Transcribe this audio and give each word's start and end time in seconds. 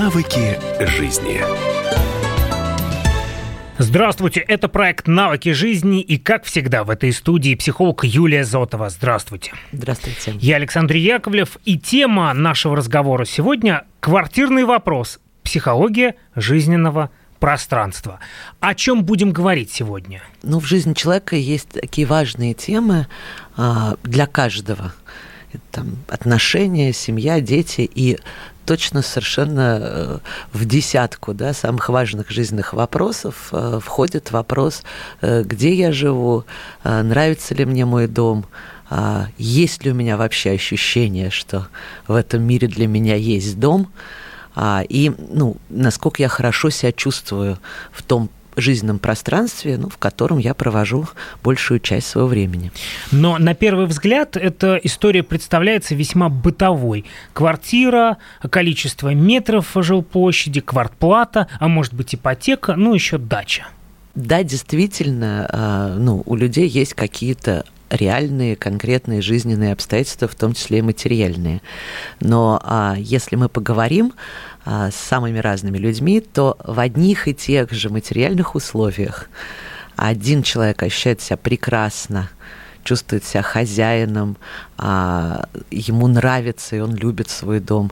Навыки 0.00 0.58
жизни. 0.80 1.42
Здравствуйте, 3.76 4.40
это 4.40 4.68
проект 4.68 5.06
«Навыки 5.06 5.52
жизни» 5.52 6.00
и, 6.00 6.16
как 6.16 6.44
всегда, 6.44 6.84
в 6.84 6.90
этой 6.90 7.12
студии 7.12 7.54
психолог 7.54 8.02
Юлия 8.04 8.44
Зотова. 8.44 8.88
Здравствуйте. 8.88 9.52
Здравствуйте. 9.72 10.36
Я 10.40 10.56
Александр 10.56 10.94
Яковлев, 10.94 11.58
и 11.66 11.78
тема 11.78 12.32
нашего 12.32 12.76
разговора 12.76 13.26
сегодня– 13.26 13.84
квартирный 14.00 14.64
вопрос 14.64 15.20
«Психология 15.42 16.14
жизненного 16.34 17.10
пространства». 17.38 18.20
О 18.58 18.74
чем 18.74 19.04
будем 19.04 19.32
говорить 19.32 19.70
сегодня? 19.70 20.22
Ну, 20.42 20.60
в 20.60 20.64
жизни 20.64 20.94
человека 20.94 21.36
есть 21.36 21.68
такие 21.68 22.06
важные 22.06 22.54
темы 22.54 23.06
а, 23.54 23.96
для 24.02 24.26
каждого. 24.26 24.94
Там, 25.70 25.96
отношения, 26.08 26.92
семья, 26.92 27.40
дети. 27.40 27.90
И 27.94 28.18
точно 28.70 29.02
совершенно 29.02 29.78
э, 29.80 30.18
в 30.52 30.64
десятку 30.64 31.34
да, 31.34 31.52
самых 31.52 31.88
важных 31.88 32.30
жизненных 32.30 32.72
вопросов 32.72 33.48
э, 33.50 33.80
входит 33.82 34.30
вопрос, 34.30 34.84
э, 35.22 35.42
где 35.42 35.74
я 35.74 35.90
живу, 35.90 36.44
нравится 36.84 37.54
ли 37.56 37.64
мне 37.64 37.84
мой 37.84 38.06
дом, 38.06 38.46
есть 39.38 39.84
ли 39.84 39.90
у 39.90 39.94
меня 39.94 40.16
вообще 40.16 40.50
ощущение, 40.50 41.30
что 41.30 41.66
в 42.06 42.14
этом 42.14 42.42
мире 42.42 42.68
для 42.68 42.86
меня 42.86 43.14
есть 43.14 43.58
дом, 43.58 43.88
и 44.88 45.12
ну, 45.32 45.56
насколько 45.68 46.22
я 46.22 46.28
хорошо 46.28 46.70
себя 46.70 46.90
чувствую 46.90 47.58
в 47.92 48.02
том 48.02 48.30
жизненном 48.60 48.98
пространстве, 48.98 49.78
ну, 49.78 49.88
в 49.88 49.98
котором 49.98 50.38
я 50.38 50.54
провожу 50.54 51.06
большую 51.42 51.80
часть 51.80 52.08
своего 52.08 52.28
времени. 52.28 52.72
Но 53.12 53.38
на 53.38 53.54
первый 53.54 53.86
взгляд 53.86 54.36
эта 54.36 54.76
история 54.82 55.22
представляется 55.22 55.94
весьма 55.94 56.28
бытовой. 56.28 57.04
Квартира, 57.32 58.18
количество 58.48 59.14
метров 59.14 59.68
жилплощади, 59.74 60.60
квартплата, 60.60 61.48
а 61.58 61.68
может 61.68 61.94
быть 61.94 62.14
ипотека, 62.14 62.74
ну 62.76 62.94
еще 62.94 63.18
дача. 63.18 63.66
Да, 64.14 64.42
действительно, 64.42 65.48
а, 65.50 65.94
ну, 65.96 66.22
у 66.26 66.34
людей 66.34 66.68
есть 66.68 66.94
какие-то 66.94 67.64
реальные, 67.90 68.56
конкретные 68.56 69.20
жизненные 69.20 69.72
обстоятельства, 69.72 70.28
в 70.28 70.34
том 70.34 70.54
числе 70.54 70.78
и 70.78 70.82
материальные. 70.82 71.60
Но 72.20 72.60
а, 72.64 72.94
если 72.96 73.36
мы 73.36 73.48
поговорим 73.48 74.12
а, 74.64 74.90
с 74.90 74.96
самыми 74.96 75.38
разными 75.38 75.78
людьми, 75.78 76.20
то 76.20 76.56
в 76.64 76.78
одних 76.78 77.28
и 77.28 77.34
тех 77.34 77.72
же 77.72 77.90
материальных 77.90 78.54
условиях 78.54 79.28
один 79.96 80.42
человек 80.42 80.82
ощущает 80.82 81.20
себя 81.20 81.36
прекрасно, 81.36 82.30
чувствует 82.84 83.24
себя 83.24 83.42
хозяином, 83.42 84.36
а, 84.78 85.48
ему 85.70 86.06
нравится 86.06 86.76
и 86.76 86.80
он 86.80 86.94
любит 86.94 87.28
свой 87.28 87.60
дом. 87.60 87.90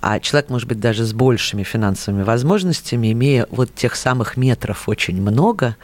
А 0.00 0.20
человек, 0.20 0.50
может 0.50 0.68
быть, 0.68 0.78
даже 0.78 1.04
с 1.04 1.12
большими 1.12 1.62
финансовыми 1.62 2.22
возможностями, 2.22 3.12
имея 3.12 3.46
вот 3.50 3.74
тех 3.74 3.96
самых 3.96 4.36
метров 4.36 4.88
очень 4.88 5.20
много, 5.20 5.76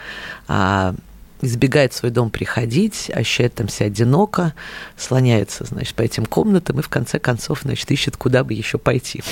а, 0.49 0.95
избегает 1.43 1.93
в 1.93 1.97
свой 1.97 2.11
дом 2.11 2.31
приходить, 2.31 3.11
ощущает 3.15 3.55
там 3.55 3.69
себя 3.69 3.87
одиноко, 3.87 4.55
слоняется, 4.97 5.65
значит, 5.65 5.95
по 5.95 6.03
этим 6.03 6.25
комнатам 6.25 6.79
и 6.79 6.83
в 6.83 6.89
конце 6.89 7.19
концов, 7.19 7.61
значит, 7.63 7.91
ищет, 7.91 8.17
куда 8.17 8.45
бы 8.45 8.55
еще 8.55 8.79
пойти. 8.79 9.23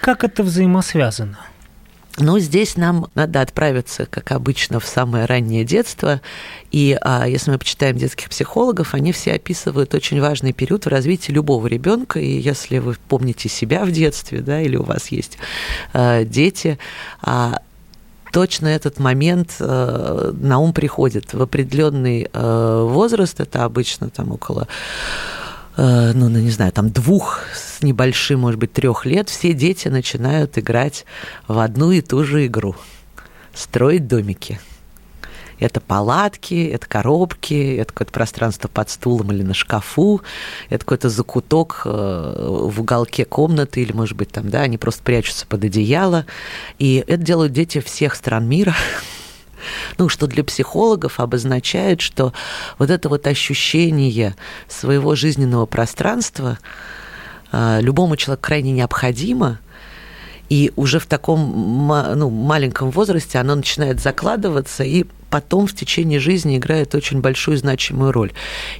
Как 0.00 0.24
это 0.24 0.42
взаимосвязано? 0.42 1.38
Но 2.18 2.38
здесь 2.38 2.76
нам 2.76 3.06
надо 3.14 3.40
отправиться, 3.40 4.06
как 4.06 4.30
обычно, 4.30 4.78
в 4.78 4.86
самое 4.86 5.24
раннее 5.24 5.64
детство. 5.64 6.20
И 6.70 6.96
а, 7.00 7.26
если 7.26 7.50
мы 7.50 7.58
почитаем 7.58 7.96
детских 7.96 8.28
психологов, 8.28 8.94
они 8.94 9.12
все 9.12 9.32
описывают 9.32 9.94
очень 9.94 10.20
важный 10.20 10.52
период 10.52 10.84
в 10.84 10.88
развитии 10.88 11.32
любого 11.32 11.66
ребенка. 11.66 12.20
И 12.20 12.38
если 12.38 12.78
вы 12.78 12.96
помните 13.08 13.48
себя 13.48 13.84
в 13.84 13.90
детстве, 13.90 14.40
да, 14.40 14.60
или 14.60 14.76
у 14.76 14.84
вас 14.84 15.08
есть 15.08 15.38
а, 15.92 16.22
дети, 16.24 16.78
а, 17.20 17.60
точно 18.34 18.66
этот 18.66 18.98
момент 18.98 19.54
э, 19.60 20.32
на 20.34 20.58
ум 20.58 20.72
приходит. 20.72 21.34
В 21.34 21.40
определенный 21.40 22.28
э, 22.32 22.86
возраст, 22.90 23.38
это 23.38 23.62
обычно 23.62 24.10
там 24.10 24.32
около 24.32 24.66
э, 25.76 26.10
ну, 26.14 26.28
ну, 26.28 26.40
не 26.40 26.50
знаю, 26.50 26.72
там 26.72 26.90
двух 26.90 27.42
с 27.54 27.80
небольшим, 27.80 28.40
может 28.40 28.58
быть, 28.58 28.72
трех 28.72 29.06
лет, 29.06 29.28
все 29.28 29.52
дети 29.52 29.86
начинают 29.86 30.58
играть 30.58 31.04
в 31.46 31.60
одну 31.60 31.92
и 31.92 32.00
ту 32.00 32.24
же 32.24 32.46
игру. 32.46 32.74
Строить 33.54 34.08
домики. 34.08 34.58
Это 35.58 35.80
палатки, 35.80 36.68
это 36.68 36.86
коробки, 36.86 37.76
это 37.76 37.92
какое-то 37.92 38.12
пространство 38.12 38.68
под 38.68 38.90
стулом 38.90 39.32
или 39.32 39.42
на 39.42 39.54
шкафу, 39.54 40.22
это 40.68 40.84
какой-то 40.84 41.08
закуток 41.08 41.82
э, 41.84 41.88
в 41.90 42.80
уголке 42.80 43.24
комнаты, 43.24 43.82
или, 43.82 43.92
может 43.92 44.16
быть, 44.16 44.30
там, 44.30 44.50
да, 44.50 44.62
они 44.62 44.78
просто 44.78 45.02
прячутся 45.02 45.46
под 45.46 45.64
одеяло. 45.64 46.26
И 46.78 47.04
это 47.06 47.22
делают 47.22 47.52
дети 47.52 47.80
всех 47.80 48.14
стран 48.14 48.48
мира 48.48 48.74
ну, 49.98 50.08
что 50.08 50.26
для 50.26 50.44
психологов 50.44 51.20
обозначает, 51.20 52.00
что 52.00 52.32
вот 52.78 52.90
это 52.90 53.08
вот 53.08 53.26
ощущение 53.26 54.34
своего 54.68 55.14
жизненного 55.14 55.66
пространства 55.66 56.58
э, 57.52 57.80
любому 57.80 58.16
человеку 58.16 58.42
крайне 58.44 58.72
необходимо, 58.72 59.60
и 60.50 60.72
уже 60.76 60.98
в 60.98 61.06
таком 61.06 61.88
ну, 62.14 62.30
маленьком 62.30 62.90
возрасте 62.90 63.38
оно 63.38 63.54
начинает 63.54 64.00
закладываться, 64.00 64.84
и 64.84 65.06
потом 65.34 65.66
в 65.66 65.74
течение 65.74 66.20
жизни 66.20 66.56
играет 66.56 66.94
очень 66.94 67.20
большую 67.20 67.56
значимую 67.56 68.12
роль. 68.12 68.32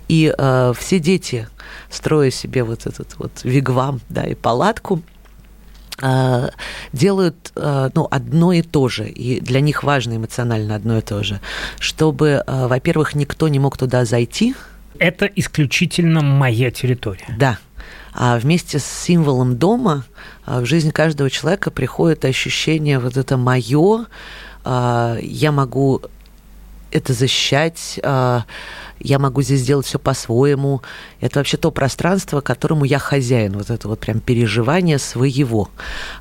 И 0.07 0.33
э, 0.39 0.73
все 0.79 1.01
дети, 1.01 1.49
строя 1.91 2.31
себе 2.31 2.63
вот 2.63 2.87
этот 2.87 3.17
вот 3.19 3.33
вигвам, 3.43 4.01
да, 4.09 4.23
и 4.23 4.37
палатку, 4.37 5.03
э, 6.01 6.51
делают 6.93 7.51
э, 7.57 7.91
ну, 7.93 8.07
одно 8.09 8.53
и 8.53 8.63
то 8.63 8.89
же, 8.89 9.09
и 9.09 9.41
для 9.41 9.61
них 9.61 9.83
важно 9.83 10.15
эмоционально 10.15 10.77
одно 10.77 10.99
и 10.99 11.01
то 11.01 11.25
же, 11.25 11.41
чтобы, 11.81 12.45
э, 12.47 12.67
во-первых, 12.69 13.17
никто 13.17 13.49
не 13.49 13.59
мог 13.59 13.77
туда 13.77 14.05
зайти. 14.05 14.55
Это 15.01 15.27
исключительно 15.27 16.21
моя 16.21 16.71
территория. 16.71 17.35
Да. 17.37 17.59
А 18.13 18.39
вместе 18.39 18.79
с 18.79 18.85
символом 18.85 19.57
дома 19.57 20.05
в 20.47 20.65
жизнь 20.67 20.93
каждого 20.93 21.31
человека 21.31 21.73
приходит 21.73 22.25
ощущение 22.25 23.01
вот 23.01 23.17
это 23.17 23.37
мое, 23.37 24.07
я 24.65 25.53
могу 25.53 26.01
это 26.95 27.13
защищать, 27.13 27.99
а, 28.03 28.45
я 29.01 29.19
могу 29.19 29.43
здесь 29.43 29.61
сделать 29.61 29.85
все 29.85 29.99
по-своему. 29.99 30.81
Это 31.21 31.41
вообще 31.41 31.57
то 31.57 31.71
пространство, 31.71 32.41
которому 32.41 32.85
я 32.85 32.99
хозяин, 32.99 33.53
вот 33.55 33.69
это 33.69 33.89
вот 33.89 33.99
прям 33.99 34.21
переживание 34.21 34.99
своего. 34.99 35.69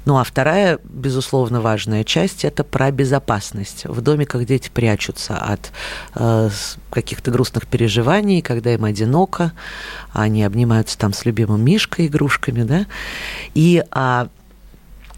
Ну 0.06 0.17
а 0.17 0.23
вторая, 0.23 0.79
безусловно, 0.84 1.61
важная 1.61 2.03
часть– 2.03 2.44
это 2.45 2.63
про 2.63 2.91
безопасность. 2.91 3.85
В 3.85 4.01
доме, 4.01 4.25
как 4.25 4.45
дети 4.45 4.69
прячутся 4.73 5.38
от 5.38 5.72
э, 6.16 6.50
каких-то 6.90 7.29
грустных 7.29 7.67
переживаний, 7.67 8.41
когда 8.41 8.73
им 8.73 8.84
одиноко, 8.84 9.53
они 10.11 10.44
обнимаются 10.44 10.97
там 10.97 11.13
с 11.13 11.23
любимым 11.25 11.63
мишкой, 11.63 12.07
игрушками, 12.07 12.63
да, 12.63 12.88
и 13.53 13.84
а, 13.91 14.28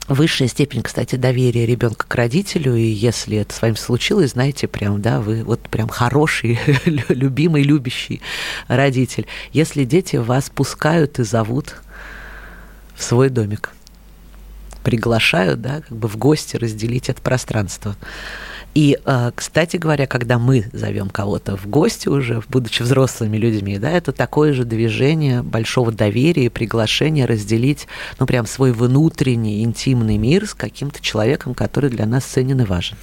высшая 0.08 0.48
степень, 0.48 0.84
кстати, 0.84 1.16
доверия 1.16 1.66
ребенка 1.66 2.06
к 2.08 2.16
родителю, 2.16 2.76
и 2.76 2.84
если 2.84 3.38
это 3.38 3.54
с 3.54 3.62
вами 3.62 3.76
случилось, 3.76 4.32
знаете, 4.32 4.68
прям, 4.68 5.02
да, 5.02 5.20
вы 5.20 5.44
вот 5.44 5.62
прям 5.62 5.90
хороший, 5.90 6.60
любимый, 6.86 7.64
любящий 7.64 8.22
родитель. 8.68 9.28
Если 9.52 9.84
дети 9.84 10.18
вас 10.18 10.50
пускают 10.50 11.20
и 11.20 11.24
зовут 11.24 11.76
в 12.96 13.04
свой 13.04 13.30
домик, 13.30 13.72
приглашают, 14.84 15.62
да, 15.62 15.82
как 15.82 15.98
бы 15.98 16.08
в 16.08 16.18
гости 16.18 16.58
разделить 16.58 17.10
это 17.10 17.22
пространство. 17.22 17.96
И, 18.76 19.00
э, 19.06 19.32
кстати 19.34 19.78
говоря, 19.78 20.06
когда 20.06 20.38
мы 20.38 20.66
зовем 20.74 21.10
кого-то 21.10 21.56
в 21.56 21.66
гости 21.66 22.10
уже, 22.10 22.44
будучи 22.50 22.84
взрослыми 22.84 23.38
людьми, 23.38 23.80
да, 23.80 23.90
это 23.90 24.12
такое 24.12 24.52
же 24.52 24.66
движение 24.66 25.42
большого 25.42 25.94
доверия 25.94 26.48
и 26.48 26.50
приглашения 26.50 27.26
разделить, 27.26 27.88
ну, 28.20 28.26
прям 28.26 28.46
свой 28.46 28.74
внутренний 28.74 29.64
интимный 29.64 30.18
мир 30.18 30.46
с 30.46 30.54
каким-то 30.54 31.02
человеком, 31.02 31.54
который 31.54 31.90
для 31.90 32.06
нас 32.06 32.26
ценен 32.26 32.60
и 32.62 32.66
важен. 32.66 32.98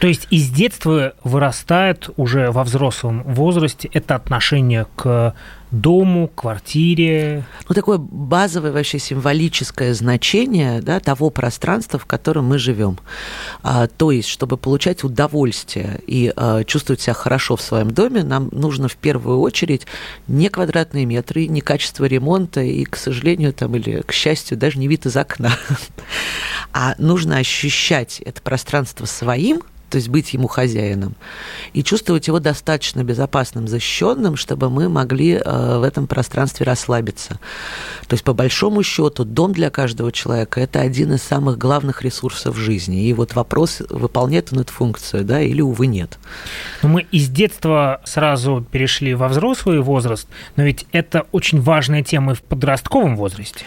То 0.00 0.06
есть 0.06 0.26
из 0.30 0.48
детства 0.48 1.12
вырастает 1.22 2.08
уже 2.16 2.50
во 2.50 2.64
взрослом 2.64 3.24
возрасте 3.24 3.90
это 3.92 4.14
отношение 4.14 4.86
к 4.96 5.34
дому, 5.70 6.30
квартире. 6.34 7.44
Ну, 7.68 7.74
такое 7.74 7.98
базовое 7.98 8.72
вообще 8.72 8.98
символическое 8.98 9.94
значение 9.94 10.80
да, 10.80 11.00
того 11.00 11.30
пространства, 11.30 11.98
в 11.98 12.06
котором 12.06 12.46
мы 12.46 12.58
живем. 12.58 12.98
А, 13.62 13.86
то 13.86 14.10
есть, 14.10 14.28
чтобы 14.28 14.56
получать 14.56 15.04
удовольствие 15.04 16.00
и 16.06 16.32
а, 16.34 16.64
чувствовать 16.64 17.00
себя 17.00 17.14
хорошо 17.14 17.56
в 17.56 17.62
своем 17.62 17.90
доме, 17.90 18.22
нам 18.22 18.48
нужно 18.52 18.88
в 18.88 18.96
первую 18.96 19.40
очередь 19.40 19.86
не 20.26 20.48
квадратные 20.48 21.04
метры, 21.04 21.46
не 21.46 21.60
качество 21.60 22.04
ремонта 22.04 22.60
и, 22.60 22.84
к 22.84 22.96
сожалению, 22.96 23.52
там, 23.52 23.76
или 23.76 24.02
к 24.02 24.12
счастью, 24.12 24.56
даже 24.56 24.78
не 24.78 24.88
вид 24.88 25.06
из 25.06 25.16
окна. 25.16 25.52
А 26.70 26.94
нужно 26.98 27.38
ощущать 27.38 28.20
это 28.20 28.42
пространство 28.42 29.06
своим– 29.06 29.62
то 29.88 29.96
есть 29.96 30.08
быть 30.08 30.32
ему 30.34 30.48
хозяином, 30.48 31.14
и 31.72 31.82
чувствовать 31.82 32.26
его 32.26 32.40
достаточно 32.40 33.04
безопасным, 33.04 33.68
защищенным, 33.68 34.36
чтобы 34.36 34.70
мы 34.70 34.88
могли 34.88 35.34
э, 35.34 35.78
в 35.78 35.82
этом 35.82 36.06
пространстве 36.06 36.66
расслабиться. 36.66 37.38
То 38.06 38.14
есть, 38.14 38.24
по 38.24 38.32
большому 38.32 38.82
счету, 38.82 39.24
дом 39.24 39.52
для 39.52 39.70
каждого 39.70 40.12
человека– 40.12 40.60
это 40.62 40.80
один 40.80 41.14
из 41.14 41.22
самых 41.22 41.58
главных 41.58 42.02
ресурсов 42.02 42.56
жизни. 42.56 43.06
И 43.06 43.12
вот 43.12 43.34
вопрос, 43.34 43.82
выполняет 43.88 44.52
он 44.52 44.60
эту 44.60 44.72
функцию, 44.72 45.24
да, 45.24 45.40
или, 45.40 45.60
увы, 45.60 45.86
нет. 45.86 46.18
Но 46.82 46.88
мы 46.88 47.02
из 47.10 47.28
детства 47.28 48.00
сразу 48.04 48.64
перешли 48.70 49.14
во 49.14 49.28
взрослый 49.28 49.80
возраст, 49.80 50.28
но 50.56 50.64
ведь 50.64 50.86
это 50.92 51.26
очень 51.32 51.60
важная 51.60 52.02
тема 52.02 52.34
в 52.34 52.42
подростковом 52.42 53.16
возрасте. 53.16 53.64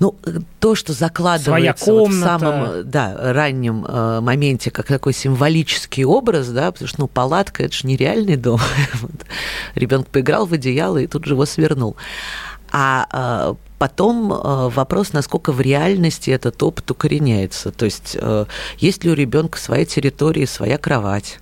Ну, 0.00 0.16
то, 0.58 0.74
что 0.74 0.92
закладывается 0.92 1.92
вот 1.92 2.08
в 2.08 2.20
самом 2.20 2.90
да, 2.90 3.14
раннем 3.32 3.86
э, 3.86 4.20
моменте, 4.20 4.70
как 4.70 4.86
такой 4.86 5.12
символический 5.12 6.04
образ, 6.04 6.48
да, 6.48 6.72
потому 6.72 6.88
что 6.88 7.00
ну, 7.02 7.06
палатка 7.06 7.62
это 7.62 7.74
же 7.74 7.86
нереальный 7.86 8.36
дом. 8.36 8.60
Ребенок 9.76 10.08
поиграл 10.08 10.46
в 10.46 10.52
одеяло 10.52 10.98
и 10.98 11.06
тут 11.06 11.26
же 11.26 11.34
его 11.34 11.46
свернул. 11.46 11.96
А 12.72 13.06
э, 13.12 13.54
потом 13.78 14.32
э, 14.32 14.68
вопрос, 14.70 15.12
насколько 15.12 15.52
в 15.52 15.60
реальности 15.60 16.30
этот 16.30 16.60
опыт 16.62 16.90
укореняется. 16.90 17.70
То 17.70 17.84
есть, 17.84 18.16
э, 18.20 18.46
есть 18.78 19.04
ли 19.04 19.10
у 19.10 19.14
ребенка 19.14 19.58
своя 19.58 19.84
территория, 19.84 20.48
своя 20.48 20.76
кровать? 20.76 21.38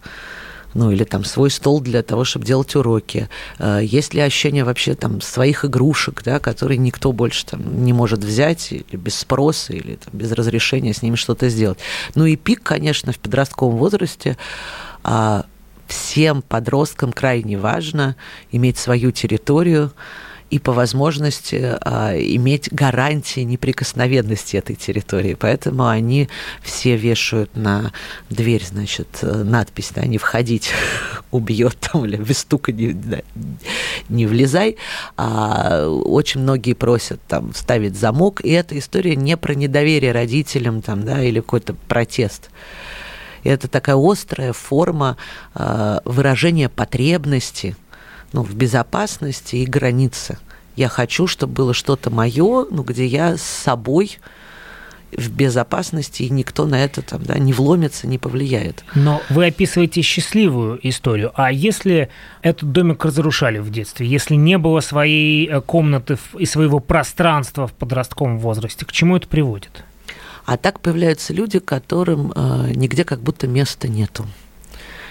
Ну 0.74 0.90
или 0.90 1.04
там 1.04 1.24
свой 1.24 1.50
стол 1.50 1.80
для 1.80 2.02
того, 2.02 2.24
чтобы 2.24 2.46
делать 2.46 2.74
уроки. 2.74 3.28
Э, 3.58 3.80
есть 3.82 4.14
ли 4.14 4.20
ощущение 4.20 4.64
вообще 4.64 4.94
там 4.94 5.20
своих 5.20 5.64
игрушек, 5.64 6.22
да, 6.24 6.38
которые 6.38 6.78
никто 6.78 7.12
больше 7.12 7.46
там 7.46 7.84
не 7.84 7.92
может 7.92 8.24
взять 8.24 8.72
или 8.72 8.96
без 8.96 9.16
спроса, 9.16 9.72
или 9.72 9.96
там, 9.96 10.12
без 10.12 10.32
разрешения 10.32 10.94
с 10.94 11.02
ними 11.02 11.16
что-то 11.16 11.48
сделать. 11.48 11.78
Ну 12.14 12.24
и 12.26 12.36
пик, 12.36 12.62
конечно, 12.62 13.12
в 13.12 13.18
подростковом 13.18 13.76
возрасте 13.76 14.36
а, 15.04 15.44
всем 15.86 16.42
подросткам 16.42 17.12
крайне 17.12 17.58
важно 17.58 18.16
иметь 18.50 18.78
свою 18.78 19.12
территорию, 19.12 19.92
и 20.52 20.58
по 20.58 20.72
возможности 20.72 21.78
а, 21.80 22.14
иметь 22.14 22.70
гарантии 22.70 23.40
неприкосновенности 23.40 24.58
этой 24.58 24.76
территории. 24.76 25.32
Поэтому 25.32 25.88
они 25.88 26.28
все 26.62 26.94
вешают 26.96 27.56
на 27.56 27.90
дверь, 28.28 28.62
значит, 28.62 29.08
надпись, 29.22 29.92
да, 29.94 30.02
не 30.02 30.18
входить, 30.18 30.68
убьет 31.30 31.78
там, 31.80 32.04
или 32.04 32.16
без 32.16 32.40
стука 32.40 32.70
не, 32.70 32.92
да, 32.92 33.22
не 34.10 34.26
влезай. 34.26 34.76
А 35.16 35.88
очень 35.88 36.42
многие 36.42 36.74
просят 36.74 37.18
там 37.26 37.54
ставить 37.54 37.96
замок, 37.96 38.42
и 38.44 38.50
эта 38.50 38.78
история 38.78 39.16
не 39.16 39.38
про 39.38 39.54
недоверие 39.54 40.12
родителям 40.12 40.82
там, 40.82 41.02
да, 41.02 41.22
или 41.22 41.40
какой-то 41.40 41.72
протест. 41.88 42.50
Это 43.42 43.68
такая 43.68 43.96
острая 43.98 44.52
форма 44.52 45.16
э, 45.54 46.00
выражения 46.04 46.68
потребности– 46.68 47.74
ну, 48.32 48.42
в 48.42 48.54
безопасности 48.54 49.56
и 49.56 49.66
границы. 49.66 50.38
Я 50.76 50.88
хочу, 50.88 51.26
чтобы 51.26 51.52
было 51.52 51.74
что-то 51.74 52.10
мое, 52.10 52.66
ну, 52.70 52.82
где 52.82 53.06
я 53.06 53.36
с 53.36 53.42
собой 53.42 54.18
в 55.14 55.30
безопасности, 55.30 56.22
и 56.22 56.30
никто 56.30 56.64
на 56.66 56.82
это 56.82 57.02
там, 57.02 57.22
да, 57.22 57.38
не 57.38 57.52
вломится, 57.52 58.06
не 58.06 58.18
повлияет. 58.18 58.84
Но 58.94 59.22
вы 59.28 59.46
описываете 59.46 60.00
счастливую 60.00 60.80
историю. 60.88 61.32
А 61.34 61.52
если 61.52 62.08
этот 62.40 62.72
домик 62.72 63.04
разрушали 63.04 63.58
в 63.58 63.70
детстве, 63.70 64.06
если 64.06 64.34
не 64.34 64.56
было 64.56 64.80
своей 64.80 65.48
э, 65.48 65.60
комнаты 65.60 66.16
и 66.38 66.46
своего 66.46 66.80
пространства 66.80 67.66
в 67.66 67.72
подростковом 67.72 68.38
возрасте, 68.38 68.86
к 68.86 68.92
чему 68.92 69.16
это 69.16 69.28
приводит? 69.28 69.84
А 70.44 70.56
так 70.56 70.80
появляются 70.80 71.32
люди, 71.32 71.58
которым 71.58 72.32
э, 72.34 72.72
нигде 72.74 73.04
как 73.04 73.20
будто 73.20 73.46
места 73.46 73.88
нету. 73.88 74.26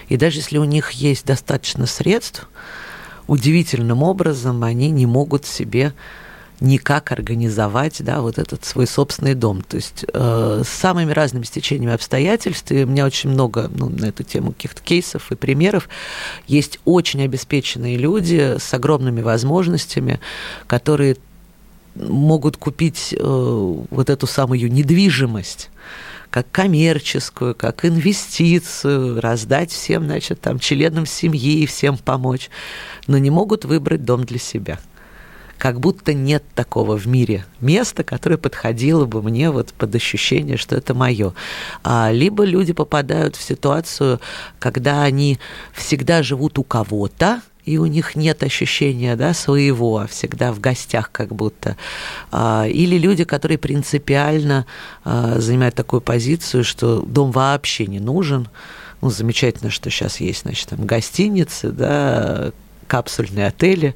И 0.08 0.16
даже 0.16 0.38
если 0.38 0.58
у 0.58 0.64
них 0.64 0.90
есть 0.90 1.24
достаточно 1.24 1.86
средств, 1.86 2.48
удивительным 3.26 4.02
образом 4.02 4.62
они 4.64 4.90
не 4.90 5.06
могут 5.06 5.46
себе 5.46 5.92
никак 6.62 7.10
организовать, 7.10 8.02
да, 8.04 8.20
вот 8.20 8.38
этот 8.38 8.64
свой 8.64 8.86
собственный 8.86 9.34
дом. 9.34 9.62
То 9.62 9.76
есть 9.76 10.04
э, 10.12 10.62
с 10.64 10.68
самыми 10.68 11.10
разными 11.12 11.44
стечениями 11.44 11.94
обстоятельств, 11.94 12.70
и 12.70 12.84
у 12.84 12.86
меня 12.86 13.04
очень 13.04 13.30
много 13.30 13.68
ну, 13.74 13.88
на 13.88 14.06
эту 14.06 14.22
тему 14.22 14.52
каких-то 14.52 14.80
кейсов 14.80 15.32
и 15.32 15.34
примеров, 15.34 15.88
есть 16.46 16.78
очень 16.84 17.22
обеспеченные 17.22 17.96
люди 17.96 18.56
с 18.58 18.72
огромными 18.72 19.22
возможностями, 19.22 20.20
которые 20.68 21.16
могут 21.96 22.56
купить 22.56 23.12
э, 23.12 23.18
вот 23.18 24.08
эту 24.08 24.26
самую 24.26 24.72
недвижимость, 24.72 25.70
как 26.32 26.50
коммерческую, 26.50 27.54
как 27.54 27.84
инвестицию, 27.84 29.20
раздать 29.20 29.70
всем, 29.70 30.04
значит, 30.04 30.40
там, 30.40 30.58
членам 30.58 31.04
семьи, 31.04 31.66
всем 31.66 31.98
помочь, 31.98 32.48
но 33.06 33.18
не 33.18 33.28
могут 33.30 33.66
выбрать 33.66 34.04
дом 34.04 34.24
для 34.24 34.38
себя 34.38 34.78
как 35.58 35.78
будто 35.78 36.12
нет 36.12 36.42
такого 36.56 36.98
в 36.98 37.06
мире 37.06 37.44
места, 37.60 38.02
которое 38.02 38.36
подходило 38.36 39.04
бы 39.04 39.22
мне 39.22 39.48
вот 39.48 39.72
под 39.72 39.94
ощущение, 39.94 40.56
что 40.56 40.74
это 40.74 40.92
мое. 40.92 41.34
А, 41.84 42.10
либо 42.10 42.42
люди 42.42 42.72
попадают 42.72 43.36
в 43.36 43.42
ситуацию, 43.42 44.20
когда 44.58 45.04
они 45.04 45.38
всегда 45.72 46.24
живут 46.24 46.58
у 46.58 46.64
кого-то, 46.64 47.42
и 47.64 47.78
у 47.78 47.86
них 47.86 48.16
нет 48.16 48.42
ощущения 48.42 49.16
да, 49.16 49.34
своего, 49.34 49.98
а 49.98 50.06
всегда 50.06 50.52
в 50.52 50.60
гостях 50.60 51.10
как 51.12 51.34
будто. 51.34 51.76
А, 52.30 52.66
или 52.66 52.98
люди, 52.98 53.24
которые 53.24 53.58
принципиально 53.58 54.66
а, 55.04 55.38
занимают 55.38 55.74
такую 55.74 56.00
позицию, 56.00 56.64
что 56.64 57.02
дом 57.02 57.30
вообще 57.30 57.86
не 57.86 58.00
нужен. 58.00 58.48
Ну, 59.00 59.10
замечательно, 59.10 59.70
что 59.70 59.90
сейчас 59.90 60.20
есть, 60.20 60.42
значит, 60.42 60.68
там 60.68 60.86
гостиницы, 60.86 61.70
да, 61.70 62.52
капсульные 62.86 63.46
отели, 63.46 63.94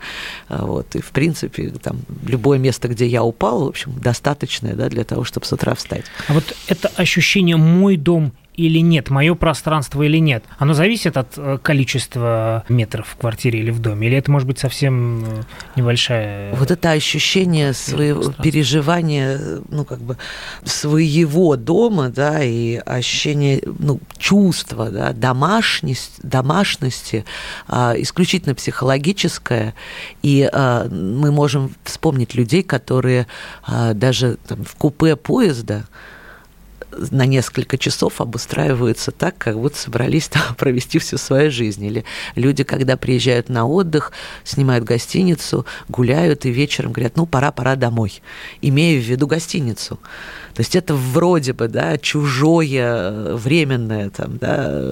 вот, 0.49 0.97
и, 0.97 1.03
в 1.03 1.11
принципе, 1.11 1.69
там, 1.83 2.01
любое 2.25 2.59
место, 2.59 2.89
где 2.89 3.07
я 3.07 3.23
упал, 3.23 3.67
в 3.67 3.69
общем, 3.69 3.93
достаточное, 4.01 4.75
да, 4.75 4.89
для 4.89 5.05
того, 5.05 5.23
чтобы 5.23 5.45
с 5.45 5.53
утра 5.53 5.75
встать. 5.75 6.07
А 6.29 6.33
вот 6.33 6.57
это 6.67 6.89
ощущение 6.97 7.57
«мой 7.57 7.97
дом 7.99 8.33
или 8.57 8.79
нет, 8.79 9.11
мое 9.11 9.35
пространство 9.35 10.03
или 10.03 10.19
нет, 10.19 10.45
оно 10.59 10.73
зависит 10.73 11.17
от 11.17 11.35
э, 11.37 11.59
количества 11.63 12.65
метров 12.69 13.09
в 13.09 13.17
квартире 13.17 13.61
или 13.61 13.71
в 13.71 13.81
доме? 13.81 14.09
Или 14.09 14.17
это 14.17 14.31
может 14.31 14.49
быть 14.49 14.59
совсем 14.59 15.25
э, 15.25 15.43
небольшая... 15.77 16.55
Вот 16.55 16.71
это 16.71 16.93
ощущение 16.93 17.75
своего 17.75 18.33
переживания, 18.33 19.39
ну, 19.69 19.85
как 19.85 20.01
бы, 20.01 20.17
своего 20.65 21.57
дома, 21.57 22.09
да, 22.09 22.43
и 22.43 22.77
ощущение, 22.77 23.63
ну, 23.79 24.01
чувства, 24.17 24.91
да, 24.91 25.13
домашность, 25.13 26.21
домашности, 26.23 27.25
а, 27.69 27.95
исключительно 27.97 28.55
психологическое, 28.55 29.75
и 30.23 30.49
а, 30.51 30.89
мы 30.89 31.31
можем 31.31 31.75
вспомнить 31.85 32.35
людей, 32.35 32.63
которые 32.63 33.27
а, 33.65 33.93
даже 33.93 34.39
там, 34.47 34.65
в 34.65 34.75
купе 34.77 35.17
поезда, 35.17 35.87
на 37.11 37.27
несколько 37.27 37.79
часов 37.79 38.21
обустраиваются 38.21 39.11
так, 39.11 39.37
как 39.39 39.59
будто 39.59 39.77
собрались 39.77 40.29
там 40.29 40.43
провести 40.59 40.99
всю 40.99 41.19
свою 41.19 41.51
жизнь. 41.51 41.85
Или 41.85 42.05
люди, 42.35 42.65
когда 42.65 42.97
приезжают 42.97 43.49
на 43.49 43.67
отдых, 43.67 44.13
снимают 44.45 44.85
гостиницу, 44.85 45.67
гуляют 45.89 46.47
и 46.47 46.51
вечером 46.51 46.93
говорят, 46.93 47.17
ну, 47.17 47.27
пора, 47.27 47.53
пора 47.53 47.77
домой, 47.77 48.23
имея 48.63 49.01
в 49.01 49.05
виду 49.05 49.27
гостиницу. 49.27 49.99
То 50.55 50.61
есть 50.61 50.75
это 50.75 50.95
вроде 50.95 51.53
бы 51.53 51.69
да, 51.69 51.99
чужое 51.99 53.35
временное 53.35 54.11
там, 54.11 54.39
да, 54.39 54.83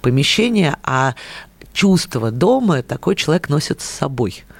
помещение, 0.00 0.76
а 0.82 1.14
чувство 1.72 2.30
дома 2.30 2.82
такой 2.82 3.14
человек 3.14 3.48
носит 3.48 3.80
с 3.80 3.84
собой– 3.84 4.44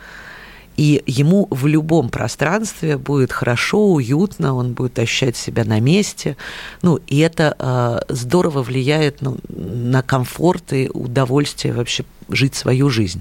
и 0.80 1.02
ему 1.04 1.46
в 1.50 1.66
любом 1.66 2.08
пространстве 2.08 2.96
будет 2.96 3.32
хорошо, 3.32 3.92
уютно, 3.92 4.54
он 4.54 4.72
будет 4.72 4.99
ощущать 4.99 5.37
себя 5.37 5.64
на 5.66 5.78
месте. 5.78 6.38
Ну, 6.80 6.99
и 7.06 7.18
это 7.18 7.54
э, 7.58 8.00
здорово 8.08 8.62
влияет 8.62 9.20
ну, 9.20 9.37
на 9.50 10.00
комфорт 10.00 10.72
и 10.72 10.88
удовольствие 10.88 11.75
вообще 11.75 12.06
жить 12.30 12.54
свою 12.54 12.88
жизнь. 12.88 13.20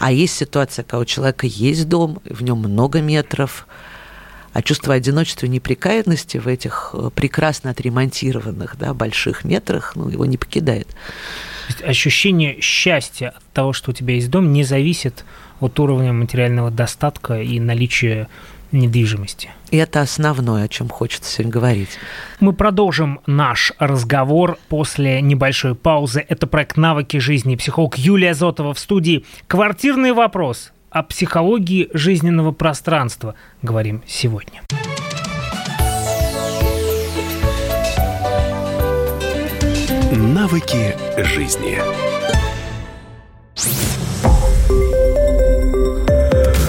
А 0.00 0.10
есть 0.10 0.34
ситуация, 0.34 0.82
когда 0.82 0.98
у 0.98 1.04
человека 1.04 1.46
есть 1.46 1.88
дом, 1.88 2.18
в 2.24 2.42
нем 2.42 2.58
много 2.58 3.00
метров, 3.00 3.68
а 4.52 4.60
чувство 4.60 4.94
одиночества 4.94 5.46
и 5.46 5.48
неприкаянности 5.48 6.38
в 6.38 6.48
этих 6.48 6.90
э, 6.92 7.10
прекрасно 7.14 7.70
отремонтированных 7.70 8.76
да, 8.76 8.94
больших 8.94 9.44
метрах 9.44 9.94
ну, 9.94 10.08
его 10.08 10.26
не 10.26 10.38
покидает. 10.38 10.88
Ощущение 11.84 12.60
счастья 12.60 13.28
от 13.28 13.44
того, 13.52 13.72
что 13.72 13.92
у 13.92 13.94
тебя 13.94 14.14
есть 14.14 14.28
дом, 14.28 14.52
не 14.52 14.64
зависит 14.64 15.24
от 15.60 15.78
уровня 15.78 16.12
материального 16.12 16.70
достатка 16.70 17.40
и 17.40 17.60
наличия 17.60 18.28
недвижимости. 18.72 19.50
И 19.70 19.76
это 19.76 20.00
основное, 20.00 20.64
о 20.64 20.68
чем 20.68 20.88
хочется 20.88 21.30
сегодня 21.30 21.52
говорить. 21.52 21.90
Мы 22.40 22.52
продолжим 22.52 23.20
наш 23.26 23.72
разговор 23.78 24.58
после 24.68 25.20
небольшой 25.20 25.74
паузы. 25.74 26.24
Это 26.28 26.46
проект 26.46 26.76
«Навыки 26.76 27.18
жизни». 27.18 27.56
Психолог 27.56 27.98
Юлия 27.98 28.34
Зотова 28.34 28.74
в 28.74 28.78
студии. 28.78 29.24
Квартирный 29.46 30.12
вопрос 30.12 30.72
о 30.90 31.02
психологии 31.02 31.88
жизненного 31.92 32.52
пространства 32.52 33.34
говорим 33.62 34.02
сегодня. 34.06 34.62
На 40.12 40.40
Навыки 40.40 40.96
жизни. 41.18 41.78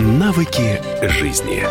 Навыки 0.00 0.80
жизни. 1.02 1.64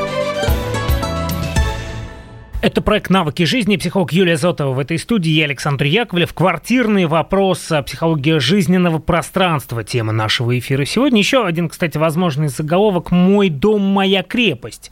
Это 2.61 2.81
проект 2.81 3.09
«Навыки 3.09 3.43
жизни». 3.43 3.77
Психолог 3.77 4.11
Юлия 4.11 4.35
Зотова 4.35 4.73
в 4.73 4.79
этой 4.79 4.99
студии. 4.99 5.29
Я 5.29 5.45
Александр 5.45 5.85
Яковлев. 5.85 6.33
Квартирный 6.33 7.05
вопрос. 7.05 7.71
Психология 7.85 8.41
жизненного 8.41 8.99
пространства. 8.99 9.85
Тема 9.85 10.11
нашего 10.11 10.59
эфира 10.59 10.83
сегодня. 10.83 11.19
Еще 11.19 11.45
один, 11.45 11.69
кстати, 11.69 11.97
возможный 11.97 12.49
заголовок 12.49 13.11
«Мой 13.11 13.47
дом, 13.47 13.81
моя 13.83 14.23
крепость». 14.23 14.91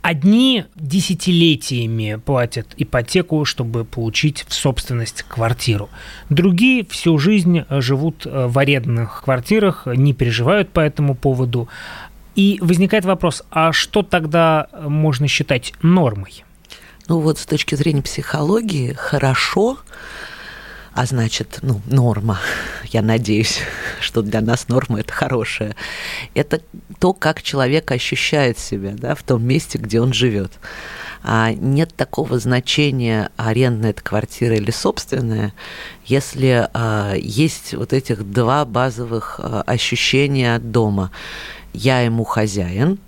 Одни 0.00 0.64
десятилетиями 0.76 2.20
платят 2.24 2.68
ипотеку, 2.76 3.44
чтобы 3.44 3.84
получить 3.84 4.44
в 4.48 4.54
собственность 4.54 5.22
квартиру. 5.22 5.90
Другие 6.30 6.86
всю 6.88 7.18
жизнь 7.18 7.64
живут 7.68 8.24
в 8.24 8.58
арендных 8.58 9.22
квартирах, 9.24 9.86
не 9.86 10.14
переживают 10.14 10.70
по 10.70 10.80
этому 10.80 11.14
поводу. 11.14 11.68
И 12.38 12.60
возникает 12.60 13.04
вопрос, 13.04 13.42
а 13.50 13.72
что 13.72 14.04
тогда 14.04 14.68
можно 14.80 15.26
считать 15.26 15.72
нормой? 15.82 16.44
Ну 17.08 17.18
вот 17.18 17.36
с 17.40 17.46
точки 17.46 17.74
зрения 17.74 18.00
психологии 18.00 18.92
хорошо, 18.92 19.76
а 20.94 21.04
значит, 21.04 21.58
ну, 21.62 21.80
норма, 21.86 22.38
я 22.84 23.02
надеюсь, 23.02 23.58
что 24.00 24.22
для 24.22 24.40
нас 24.40 24.68
норма 24.68 25.00
это 25.00 25.12
хорошая, 25.12 25.74
это 26.34 26.60
то, 27.00 27.12
как 27.12 27.42
человек 27.42 27.90
ощущает 27.90 28.56
себя 28.56 28.92
да, 28.92 29.16
в 29.16 29.24
том 29.24 29.44
месте, 29.44 29.78
где 29.78 30.00
он 30.00 30.12
живет. 30.12 30.52
А 31.24 31.52
нет 31.52 31.92
такого 31.96 32.38
значения, 32.38 33.30
арендная 33.36 33.90
это 33.90 34.02
квартира 34.02 34.54
или 34.54 34.70
собственная, 34.70 35.52
если 36.04 36.68
а, 36.72 37.14
есть 37.16 37.74
вот 37.74 37.92
этих 37.92 38.30
два 38.30 38.64
базовых 38.64 39.40
а, 39.42 39.62
ощущения 39.62 40.60
дома. 40.60 41.10
Я 41.72 42.00
ему 42.00 42.24
хозяин, 42.24 42.98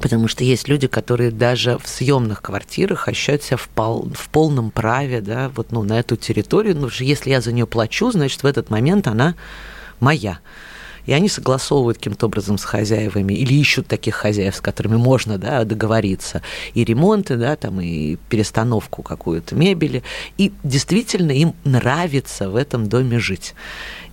Потому 0.00 0.28
что 0.28 0.44
есть 0.44 0.68
люди, 0.68 0.86
которые 0.88 1.30
даже 1.30 1.78
в 1.78 1.88
съемных 1.88 2.42
квартирах 2.42 3.08
ощущают 3.08 3.42
себя 3.42 3.56
в, 3.56 3.68
пол, 3.68 4.10
в 4.14 4.28
полном 4.28 4.70
праве, 4.70 5.22
да, 5.22 5.50
вот 5.54 5.72
ну, 5.72 5.82
на 5.82 5.98
эту 5.98 6.16
территорию. 6.16 6.76
Ну, 6.76 6.88
если 6.98 7.30
я 7.30 7.40
за 7.40 7.52
нее 7.52 7.66
плачу, 7.66 8.10
значит, 8.10 8.42
в 8.42 8.46
этот 8.46 8.68
момент 8.68 9.06
она 9.06 9.34
моя. 9.98 10.40
И 11.06 11.12
они 11.12 11.28
согласовывают 11.28 11.98
каким-то 11.98 12.26
образом 12.26 12.58
с 12.58 12.64
хозяевами 12.64 13.32
или 13.32 13.54
ищут 13.54 13.86
таких 13.86 14.14
хозяев, 14.14 14.56
с 14.56 14.60
которыми 14.60 14.96
можно 14.96 15.38
да, 15.38 15.64
договориться. 15.64 16.42
И 16.74 16.84
ремонты, 16.84 17.36
да, 17.36 17.56
там, 17.56 17.80
и 17.80 18.16
перестановку 18.28 19.02
какую-то 19.02 19.54
мебели. 19.54 20.02
И 20.36 20.52
действительно 20.62 21.30
им 21.30 21.54
нравится 21.64 22.50
в 22.50 22.56
этом 22.56 22.88
доме 22.88 23.18
жить 23.18 23.54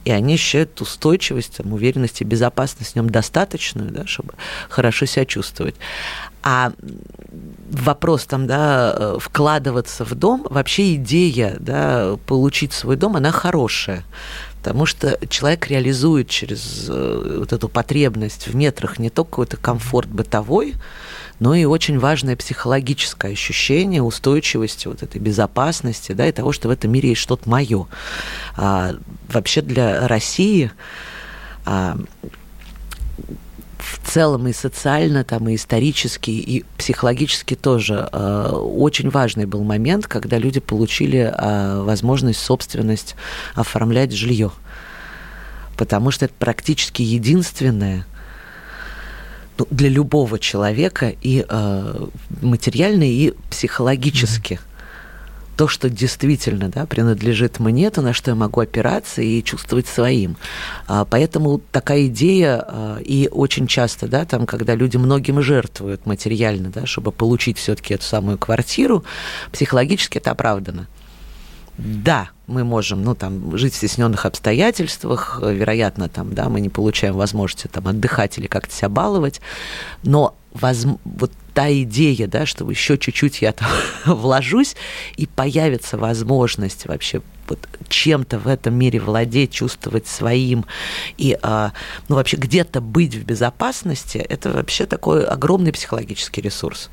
и 0.06 0.12
они 0.12 0.34
ощущают 0.34 0.82
устойчивость, 0.82 1.58
там, 1.58 1.74
уверенность 1.74 2.22
и 2.22 2.26
безопасность 2.26 2.94
в 2.94 2.96
нем 2.96 3.10
достаточную, 3.10 3.92
да, 3.92 4.06
чтобы 4.06 4.34
хорошо 4.70 5.06
себя 5.06 5.26
чувствовать. 5.26 5.76
А 6.42 6.74
вопрос 7.72 8.26
там, 8.26 8.48
да, 8.48 8.94
э, 8.96 9.18
вкладываться 9.20 10.04
в 10.04 10.14
дом, 10.16 10.46
вообще 10.50 10.96
идея, 10.96 11.56
да, 11.60 12.18
получить 12.28 12.74
свой 12.74 12.98
дом, 12.98 13.16
она 13.16 13.32
хорошая. 13.32 14.04
Потому 14.64 14.86
что 14.86 15.20
человек 15.28 15.68
реализует 15.68 16.30
через 16.30 16.86
э, 16.88 17.36
вот 17.40 17.52
эту 17.52 17.68
потребность 17.68 18.48
в 18.48 18.56
метрах 18.56 18.98
не 18.98 19.10
только 19.10 19.32
какой-то 19.32 19.58
комфорт 19.58 20.08
бытовой, 20.08 20.76
но 21.40 21.54
и 21.54 21.66
очень 21.66 22.00
важное 22.00 22.38
психологическое 22.38 23.34
ощущение 23.34 24.02
устойчивости, 24.02 24.88
вот 24.88 25.04
этой 25.04 25.20
безопасности, 25.20 26.14
да, 26.14 26.30
и 26.30 26.32
того, 26.32 26.54
что 26.54 26.70
в 26.70 26.72
этом 26.72 26.94
мире 26.94 27.10
есть 27.10 27.20
что-то 27.20 27.50
мое. 27.50 27.88
А, 28.56 28.96
вообще 29.28 29.62
для 29.62 30.08
России 30.08 30.72
а, 31.66 31.98
в 33.94 34.10
целом 34.10 34.48
и 34.48 34.54
социально, 34.54 35.24
там, 35.24 35.48
и 35.50 35.56
исторически, 35.56 36.32
и 36.32 36.66
психологически 36.78 37.56
тоже 37.56 38.10
э, 38.12 38.50
очень 38.52 39.10
важный 39.10 39.46
был 39.46 39.64
момент, 39.64 40.08
когда 40.08 40.38
люди 40.38 40.60
получили 40.60 41.32
э, 41.32 41.82
возможность 41.82 42.40
собственность 42.40 43.16
оформлять 43.54 44.12
жилье. 44.12 44.52
Потому 45.78 46.12
что 46.12 46.26
это 46.26 46.34
практически 46.40 47.02
единственное 47.02 48.06
ну, 49.58 49.68
для 49.70 49.90
любого 49.90 50.40
человека 50.40 51.14
и 51.22 51.46
э, 51.48 52.08
материально, 52.42 53.04
и 53.04 53.34
психологически. 53.50 54.54
Mm-hmm 54.54 54.73
то, 55.56 55.68
что 55.68 55.90
действительно 55.90 56.70
да, 56.70 56.86
принадлежит 56.86 57.60
мне, 57.60 57.90
то, 57.90 58.02
на 58.02 58.14
что 58.14 58.32
я 58.32 58.36
могу 58.36 58.62
опираться 58.62 59.22
и 59.22 59.44
чувствовать 59.44 59.88
своим. 59.88 60.38
А, 60.88 61.06
поэтому 61.06 61.62
такая 61.72 62.08
идея, 62.08 62.64
а, 62.66 62.98
и 63.00 63.30
очень 63.32 63.68
часто, 63.68 64.08
да, 64.08 64.26
там, 64.26 64.46
когда 64.46 64.76
люди 64.76 64.98
многим 64.98 65.42
жертвуют 65.42 66.06
материально, 66.06 66.70
да, 66.70 66.86
чтобы 66.86 67.12
получить 67.12 67.58
все-таки 67.58 67.94
эту 67.94 68.04
самую 68.04 68.38
квартиру, 68.38 69.04
психологически 69.52 70.18
это 70.18 70.32
оправдано. 70.32 70.88
Да, 71.78 72.30
мы 72.46 72.64
можем, 72.64 73.04
ну, 73.04 73.16
там, 73.16 73.58
жить 73.58 73.74
в 73.74 73.78
стесненных 73.78 74.26
обстоятельствах, 74.26 75.40
вероятно, 75.42 76.08
там, 76.08 76.34
да, 76.34 76.50
мы 76.50 76.62
не 76.62 76.70
получаем 76.70 77.16
возможности 77.16 77.68
там 77.68 77.88
отдыхать 77.88 78.38
или 78.38 78.48
как-то 78.48 78.74
себя 78.74 78.90
баловать, 78.90 79.42
но 80.04 80.36
воз... 80.54 80.86
вот 81.04 81.32
та 81.54 81.72
идея, 81.72 82.28
да, 82.28 82.46
что 82.46 82.70
еще 82.70 82.98
чуть-чуть 82.98 83.42
я 83.42 83.52
там 83.52 83.70
вложусь, 84.06 84.76
и 85.16 85.28
появится 85.28 85.98
возможность 85.98 86.86
вообще 86.88 87.22
вот 87.48 87.60
чем-то 87.90 88.40
в 88.40 88.48
этом 88.48 88.76
мире 88.76 89.00
владеть, 89.00 89.52
чувствовать 89.52 90.08
своим 90.08 90.66
и 91.18 91.38
а, 91.42 91.72
ну, 92.10 92.16
вообще 92.16 92.38
где-то 92.38 92.82
быть 92.82 93.16
в 93.16 93.24
безопасности, 93.26 94.18
это 94.18 94.52
вообще 94.52 94.86
такой 94.86 95.26
огромный 95.26 95.72
психологический 95.72 96.42
ресурс. 96.42 96.90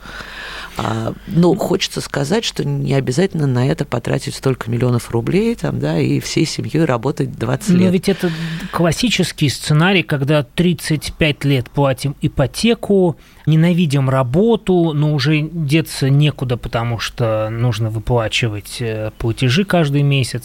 А, 0.76 1.12
но 1.26 1.54
хочется 1.54 2.00
сказать, 2.00 2.45
что 2.45 2.64
не 2.64 2.95
обязательно 2.95 3.47
на 3.47 3.66
это 3.66 3.85
потратить 3.85 4.35
столько 4.35 4.71
миллионов 4.71 5.11
рублей 5.11 5.54
там, 5.54 5.78
да, 5.78 5.99
и 5.99 6.21
всей 6.21 6.47
семьей 6.47 6.85
работать 6.85 7.33
20 7.33 7.69
лет. 7.71 7.80
Но 7.80 7.88
ведь 7.88 8.09
это 8.09 8.30
классический 8.71 9.49
сценарий, 9.49 10.02
когда 10.02 10.42
35 10.42 11.45
лет 11.45 11.71
платим 11.71 12.16
ипотеку, 12.23 13.16
ненавидим 13.47 14.09
работу, 14.09 14.92
но 14.95 15.12
уже 15.12 15.40
деться 15.40 16.09
некуда, 16.09 16.57
потому 16.57 16.99
что 16.99 17.50
нужно 17.50 17.90
выплачивать 17.90 18.76
э, 18.80 19.11
платежи 19.19 19.64
каждый 19.64 20.02
месяц, 20.02 20.39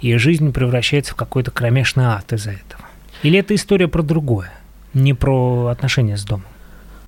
и 0.00 0.16
жизнь 0.16 0.52
превращается 0.52 1.12
в 1.12 1.16
какой-то 1.16 1.50
кромешный 1.50 2.04
ад 2.04 2.32
из-за 2.32 2.50
этого. 2.50 2.82
Или 3.22 3.38
это 3.38 3.54
история 3.54 3.88
про 3.88 4.02
другое, 4.02 4.52
не 4.94 5.14
про 5.14 5.66
отношения 5.66 6.16
с 6.16 6.24
домом? 6.24 6.46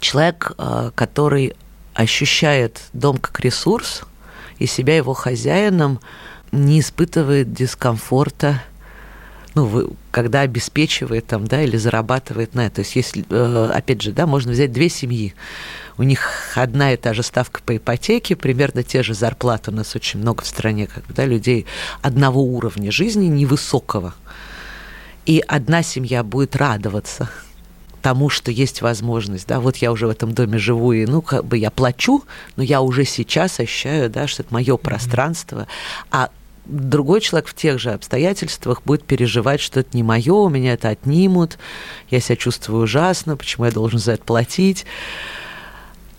Человек, 0.00 0.52
э, 0.58 0.90
который 0.94 1.54
ощущает 1.94 2.82
дом 2.92 3.18
как 3.18 3.40
ресурс 3.40 4.02
и 4.58 4.66
себя 4.66 4.96
его 4.96 5.14
хозяином, 5.14 6.00
не 6.52 6.80
испытывает 6.80 7.52
дискомфорта, 7.52 8.62
ну, 9.54 9.66
вы, 9.66 9.90
когда 10.10 10.40
обеспечивает 10.40 11.26
там, 11.26 11.46
да, 11.46 11.62
или 11.62 11.76
зарабатывает 11.76 12.54
на 12.54 12.66
это. 12.66 12.76
То 12.76 12.80
есть, 12.82 12.96
если, 12.96 13.24
э, 13.28 13.70
опять 13.72 14.02
же, 14.02 14.12
да, 14.12 14.26
можно 14.26 14.52
взять 14.52 14.72
две 14.72 14.88
семьи. 14.88 15.34
У 15.96 16.02
них 16.02 16.52
одна 16.56 16.92
и 16.92 16.96
та 16.96 17.14
же 17.14 17.22
ставка 17.22 17.60
по 17.64 17.76
ипотеке, 17.76 18.34
примерно 18.34 18.82
те 18.82 19.02
же 19.02 19.14
зарплаты. 19.14 19.70
У 19.70 19.74
нас 19.74 19.94
очень 19.94 20.20
много 20.20 20.42
в 20.42 20.46
стране 20.46 20.86
когда 20.86 21.24
людей 21.24 21.66
одного 22.02 22.42
уровня 22.42 22.90
жизни, 22.90 23.26
невысокого. 23.26 24.14
И 25.26 25.42
одна 25.46 25.82
семья 25.82 26.22
будет 26.22 26.56
радоваться 26.56 27.30
тому, 28.02 28.28
что 28.28 28.50
есть 28.50 28.82
возможность, 28.82 29.46
да, 29.46 29.60
вот 29.60 29.78
я 29.78 29.90
уже 29.90 30.06
в 30.06 30.10
этом 30.10 30.34
доме 30.34 30.58
живу, 30.58 30.92
и, 30.92 31.06
ну, 31.06 31.22
как 31.22 31.46
бы 31.46 31.56
я 31.56 31.70
плачу, 31.70 32.22
но 32.56 32.62
я 32.62 32.82
уже 32.82 33.06
сейчас 33.06 33.58
ощущаю, 33.60 34.10
да, 34.10 34.26
что 34.26 34.42
это 34.42 34.52
мое 34.52 34.76
пространство, 34.76 35.66
а 36.10 36.28
другой 36.66 37.22
человек 37.22 37.48
в 37.48 37.54
тех 37.54 37.78
же 37.78 37.92
обстоятельствах 37.92 38.82
будет 38.84 39.04
переживать, 39.04 39.60
что 39.60 39.80
это 39.80 39.96
не 39.96 40.02
мое, 40.02 40.34
у 40.34 40.50
меня 40.50 40.74
это 40.74 40.90
отнимут, 40.90 41.56
я 42.10 42.20
себя 42.20 42.36
чувствую 42.36 42.82
ужасно, 42.82 43.38
почему 43.38 43.64
я 43.64 43.72
должен 43.72 43.98
за 43.98 44.12
это 44.12 44.24
платить. 44.24 44.84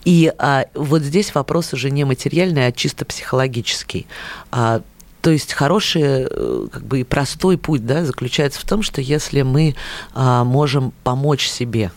И 0.06 0.32
а, 0.38 0.66
вот 0.74 1.02
здесь 1.02 1.34
вопрос 1.34 1.72
уже 1.72 1.90
не 1.90 2.04
материальный, 2.04 2.68
а 2.68 2.72
чисто 2.72 3.04
психологический. 3.04 4.06
А, 4.52 4.80
то 5.20 5.30
есть 5.30 5.52
хороший, 5.52 6.28
э, 6.30 6.66
как 6.72 6.84
бы 6.84 7.00
и 7.00 7.04
простой 7.04 7.58
путь 7.58 7.84
да, 7.84 8.04
заключается 8.04 8.60
в 8.60 8.62
том, 8.62 8.82
что 8.82 9.00
если 9.00 9.42
мы 9.42 9.74
а, 10.14 10.44
можем 10.44 10.92
помочь 11.02 11.48
себе, 11.48 11.90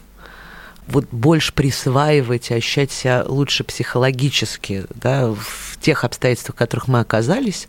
вот 0.88 1.06
больше 1.12 1.54
присваивать 1.54 2.50
и 2.50 2.56
ощущать 2.56 2.92
себя 2.92 3.24
лучше 3.28 3.64
психологически 3.64 4.86
да, 4.96 5.28
в 5.28 5.78
тех 5.80 6.04
обстоятельствах, 6.04 6.56
в 6.56 6.58
которых 6.58 6.88
мы 6.88 7.02
оказались, 7.02 7.68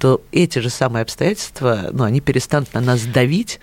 то 0.00 0.20
эти 0.32 0.58
же 0.58 0.70
самые 0.70 1.02
обстоятельства, 1.02 1.90
ну, 1.92 2.02
они 2.02 2.20
перестанут 2.20 2.74
на 2.74 2.80
нас 2.80 3.02
давить, 3.02 3.60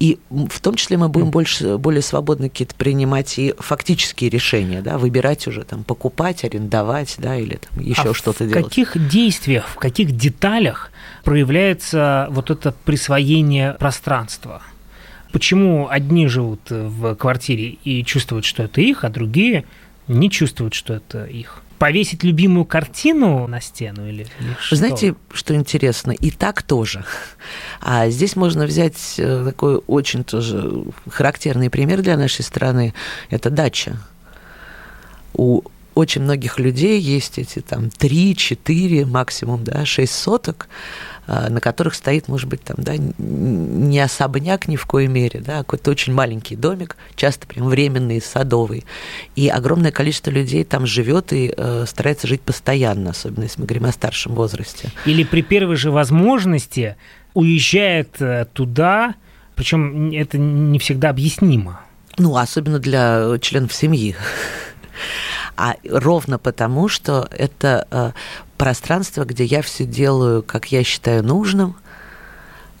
и 0.00 0.18
в 0.30 0.60
том 0.60 0.76
числе 0.76 0.96
мы 0.96 1.10
будем 1.10 1.30
больше, 1.30 1.76
более 1.76 2.00
свободно 2.00 2.48
какие-то 2.48 2.74
принимать 2.74 3.38
и 3.38 3.54
фактические 3.58 4.30
решения, 4.30 4.80
да, 4.80 4.96
выбирать 4.96 5.46
уже 5.46 5.62
там 5.62 5.84
покупать, 5.84 6.42
арендовать, 6.42 7.16
да, 7.18 7.36
или 7.36 7.56
там 7.56 7.84
еще 7.84 8.10
а 8.10 8.14
что-то 8.14 8.46
делать. 8.46 8.64
В 8.64 8.68
каких 8.68 9.08
действиях, 9.08 9.68
в 9.68 9.74
каких 9.76 10.12
деталях 10.12 10.90
проявляется 11.22 12.28
вот 12.30 12.50
это 12.50 12.74
присвоение 12.86 13.74
пространства? 13.74 14.62
Почему 15.32 15.88
одни 15.90 16.26
живут 16.28 16.62
в 16.70 17.14
квартире 17.16 17.76
и 17.84 18.02
чувствуют, 18.02 18.46
что 18.46 18.62
это 18.62 18.80
их, 18.80 19.04
а 19.04 19.10
другие 19.10 19.66
не 20.08 20.30
чувствуют, 20.30 20.72
что 20.72 20.94
это 20.94 21.26
их? 21.26 21.62
Повесить 21.80 22.22
любимую 22.24 22.66
картину 22.66 23.46
на 23.46 23.58
стену 23.62 24.06
или, 24.06 24.26
или 24.38 24.56
что? 24.60 24.76
Знаете, 24.76 25.14
что 25.32 25.54
интересно? 25.54 26.10
И 26.10 26.30
так 26.30 26.62
тоже. 26.62 27.04
А 27.80 28.10
здесь 28.10 28.36
можно 28.36 28.66
взять 28.66 29.14
э, 29.16 29.44
такой 29.46 29.76
очень 29.86 30.22
тоже 30.22 30.84
характерный 31.08 31.70
пример 31.70 32.02
для 32.02 32.18
нашей 32.18 32.42
страны. 32.42 32.92
Это 33.30 33.48
дача. 33.48 33.96
У 35.32 35.62
очень 35.94 36.22
многих 36.22 36.58
людей 36.58 37.00
есть 37.00 37.38
эти 37.38 37.60
там 37.60 37.86
3-4, 37.86 39.04
максимум, 39.06 39.64
да, 39.64 39.84
6 39.84 40.12
соток, 40.12 40.68
а, 41.26 41.48
на 41.48 41.60
которых 41.60 41.94
стоит, 41.94 42.26
может 42.28 42.48
быть, 42.48 42.62
там, 42.62 42.76
да, 42.80 42.94
не 42.96 44.00
особняк 44.00 44.66
ни 44.66 44.76
в 44.76 44.86
коей 44.86 45.06
мере, 45.06 45.40
да, 45.40 45.58
а 45.60 45.64
какой-то 45.64 45.92
очень 45.92 46.12
маленький 46.12 46.56
домик, 46.56 46.96
часто 47.14 47.46
прям 47.46 47.68
временный, 47.68 48.20
садовый. 48.20 48.84
И 49.36 49.48
огромное 49.48 49.92
количество 49.92 50.30
людей 50.30 50.64
там 50.64 50.86
живет 50.86 51.32
и 51.32 51.52
э, 51.56 51.84
старается 51.86 52.26
жить 52.26 52.40
постоянно, 52.40 53.10
особенно 53.10 53.44
если 53.44 53.60
мы 53.60 53.66
говорим 53.66 53.86
о 53.86 53.92
старшем 53.92 54.34
возрасте. 54.34 54.90
Или 55.06 55.22
при 55.22 55.42
первой 55.42 55.76
же 55.76 55.90
возможности 55.90 56.96
уезжает 57.34 58.20
э, 58.20 58.46
туда, 58.52 59.14
причем 59.54 60.10
это 60.10 60.36
не 60.36 60.78
всегда 60.78 61.10
объяснимо. 61.10 61.80
Ну, 62.18 62.36
особенно 62.36 62.78
для 62.78 63.38
членов 63.40 63.72
семьи 63.72 64.16
а 65.60 65.76
ровно 65.84 66.38
потому, 66.38 66.88
что 66.88 67.28
это 67.30 67.86
э, 67.90 68.12
пространство, 68.56 69.26
где 69.26 69.44
я 69.44 69.60
все 69.60 69.84
делаю, 69.84 70.42
как 70.42 70.72
я 70.72 70.82
считаю 70.82 71.22
нужным, 71.22 71.76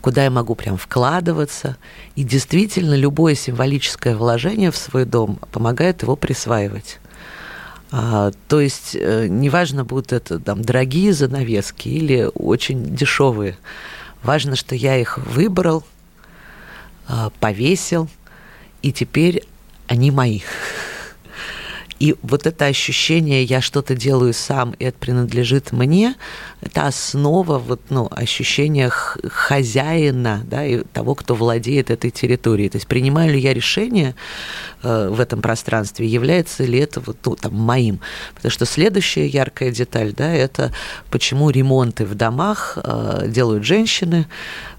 куда 0.00 0.24
я 0.24 0.30
могу 0.30 0.54
прям 0.54 0.78
вкладываться. 0.78 1.76
И 2.16 2.24
действительно, 2.24 2.94
любое 2.94 3.34
символическое 3.34 4.16
вложение 4.16 4.70
в 4.70 4.78
свой 4.78 5.04
дом 5.04 5.38
помогает 5.52 6.00
его 6.00 6.16
присваивать. 6.16 7.00
А, 7.92 8.30
то 8.48 8.60
есть 8.60 8.96
э, 8.98 9.26
неважно, 9.28 9.84
будут 9.84 10.14
это 10.14 10.38
там 10.38 10.62
дорогие 10.62 11.12
занавески 11.12 11.88
или 11.88 12.30
очень 12.32 12.96
дешевые. 12.96 13.58
Важно, 14.22 14.56
что 14.56 14.74
я 14.74 14.96
их 14.96 15.18
выбрал, 15.18 15.84
а, 17.06 17.28
повесил, 17.40 18.08
и 18.80 18.90
теперь 18.90 19.44
они 19.86 20.10
мои. 20.10 20.40
И 22.00 22.16
вот 22.22 22.46
это 22.46 22.64
ощущение 22.64 23.44
«я 23.44 23.60
что-то 23.60 23.94
делаю 23.94 24.32
сам, 24.32 24.72
и 24.78 24.84
это 24.84 24.98
принадлежит 24.98 25.70
мне», 25.70 26.16
это 26.62 26.86
основа 26.86 27.58
вот, 27.58 27.80
ну, 27.90 28.08
ощущения 28.10 28.90
хозяина 28.90 30.42
да, 30.44 30.64
и 30.64 30.82
того, 30.82 31.14
кто 31.14 31.34
владеет 31.34 31.90
этой 31.90 32.10
территорией. 32.10 32.68
То 32.70 32.76
есть 32.76 32.86
принимаю 32.86 33.32
ли 33.32 33.38
я 33.38 33.54
решение 33.54 34.14
э, 34.82 35.08
в 35.10 35.20
этом 35.20 35.42
пространстве, 35.42 36.06
является 36.06 36.64
ли 36.64 36.78
это 36.78 37.00
вот, 37.00 37.18
ну, 37.24 37.36
там, 37.36 37.54
моим. 37.54 38.00
Потому 38.34 38.50
что 38.50 38.66
следующая 38.66 39.26
яркая 39.26 39.70
деталь 39.70 40.12
да,– 40.12 40.30
это 40.34 40.72
почему 41.10 41.50
ремонты 41.50 42.04
в 42.04 42.14
домах 42.14 42.78
э, 42.82 43.26
делают 43.28 43.64
женщины, 43.64 44.26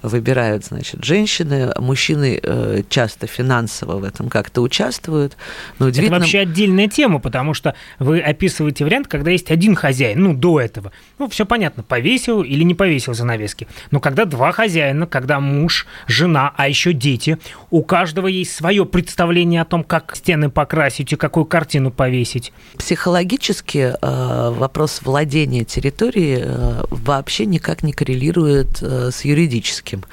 выбирают, 0.01 0.65
значит, 0.65 1.03
женщины, 1.03 1.71
мужчины 1.77 2.39
э, 2.41 2.83
часто 2.89 3.27
финансово 3.27 3.97
в 3.97 4.03
этом 4.03 4.29
как-то 4.29 4.61
участвуют. 4.61 5.37
Но 5.79 5.87
удивительно... 5.87 6.15
Это 6.15 6.23
вообще 6.23 6.39
отдельная 6.39 6.87
тема, 6.87 7.10
потому 7.19 7.53
что 7.53 7.75
вы 7.99 8.19
описываете 8.19 8.85
вариант, 8.85 9.07
когда 9.07 9.31
есть 9.31 9.51
один 9.51 9.75
хозяин, 9.75 10.21
ну, 10.23 10.33
до 10.33 10.59
этого. 10.59 10.91
Ну, 11.19 11.29
все 11.29 11.45
понятно, 11.45 11.83
повесил 11.83 12.41
или 12.43 12.63
не 12.63 12.73
повесил 12.73 13.13
занавески. 13.13 13.67
Но 13.91 13.99
когда 13.99 14.25
два 14.25 14.51
хозяина, 14.51 15.07
когда 15.07 15.39
муж, 15.39 15.87
жена, 16.07 16.53
а 16.55 16.67
еще 16.67 16.93
дети, 16.93 17.37
у 17.69 17.83
каждого 17.83 18.27
есть 18.27 18.53
свое 18.53 18.85
представление 18.85 19.61
о 19.61 19.65
том, 19.65 19.83
как 19.83 20.15
стены 20.15 20.49
покрасить 20.49 21.13
и 21.13 21.15
какую 21.15 21.45
картину 21.45 21.91
повесить. 21.91 22.53
Психологически 22.77 23.93
э, 24.01 24.49
вопрос 24.51 25.01
владения 25.03 25.63
территорией 25.63 26.41
э, 26.43 26.83
вообще 26.89 27.45
никак 27.45 27.83
не 27.83 27.93
коррелирует 27.93 28.81
э, 28.81 29.11
с 29.11 29.25
юридическим. 29.25 30.03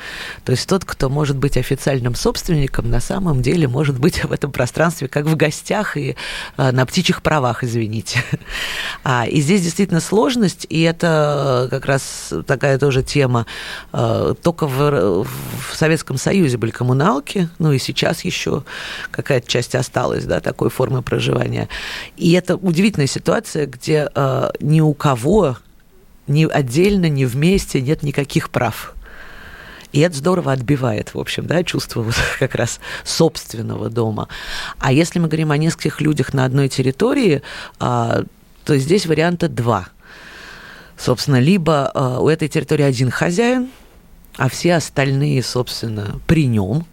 То 0.44 0.52
есть 0.52 0.68
тот, 0.68 0.84
кто 0.84 1.08
может 1.08 1.36
быть 1.36 1.56
официальным 1.56 2.14
собственником, 2.14 2.90
на 2.90 3.00
самом 3.00 3.42
деле 3.42 3.68
может 3.68 3.98
быть 3.98 4.24
в 4.24 4.32
этом 4.32 4.52
пространстве 4.52 5.08
как 5.08 5.26
в 5.26 5.36
гостях 5.36 5.96
и 5.96 6.16
а, 6.56 6.72
на 6.72 6.86
птичьих 6.88 7.22
правах, 7.22 7.62
извините. 7.62 8.22
А, 9.04 9.26
и 9.26 9.40
здесь 9.40 9.62
действительно 9.62 10.00
сложность, 10.00 10.66
и 10.68 10.82
это 10.82 11.66
э, 11.66 11.70
как 11.70 11.86
раз 11.86 12.32
такая 12.46 12.78
тоже 12.78 13.02
тема. 13.02 13.46
А, 13.92 14.34
только 14.34 14.66
в, 14.66 15.24
в 15.24 15.76
Советском 15.76 16.18
Союзе 16.18 16.56
были 16.58 16.72
коммуналки, 16.72 17.48
ну 17.58 17.72
и 17.72 17.78
сейчас 17.78 18.24
еще 18.24 18.64
какая-то 19.10 19.48
часть 19.48 19.74
осталась, 19.74 20.24
да, 20.24 20.40
такой 20.40 20.68
формы 20.68 21.02
проживания. 21.02 21.68
И 22.16 22.32
это 22.32 22.56
удивительная 22.56 23.06
ситуация, 23.06 23.66
где 23.66 24.10
а, 24.14 24.50
ни 24.60 24.80
у 24.80 24.92
кого 24.94 25.56
ни 26.26 26.44
отдельно, 26.44 27.08
ни 27.08 27.24
вместе 27.24 27.80
нет 27.80 28.02
никаких 28.02 28.50
прав. 28.50 28.94
И 29.92 30.00
это 30.00 30.16
здорово 30.16 30.52
отбивает, 30.52 31.14
в 31.14 31.18
общем, 31.18 31.46
да, 31.46 31.62
чувство 31.62 32.02
вот 32.02 32.14
как 32.38 32.54
раз 32.54 32.80
собственного 33.04 33.88
дома. 33.88 34.28
А 34.78 34.92
если 34.92 35.18
мы 35.18 35.28
говорим 35.28 35.50
о 35.50 35.56
нескольких 35.56 36.00
людях 36.00 36.34
на 36.34 36.44
одной 36.44 36.68
территории, 36.68 37.42
а, 37.78 38.24
то 38.64 38.76
здесь 38.76 39.06
варианта 39.06 39.48
два. 39.48 39.88
Собственно, 40.96 41.40
либо 41.40 41.90
а, 41.94 42.20
у 42.20 42.28
этой 42.28 42.48
территории 42.48 42.84
один 42.84 43.10
хозяин, 43.10 43.70
а 44.36 44.48
все 44.48 44.74
остальные, 44.74 45.42
собственно, 45.42 46.20
при 46.26 46.46
нем. 46.46 46.86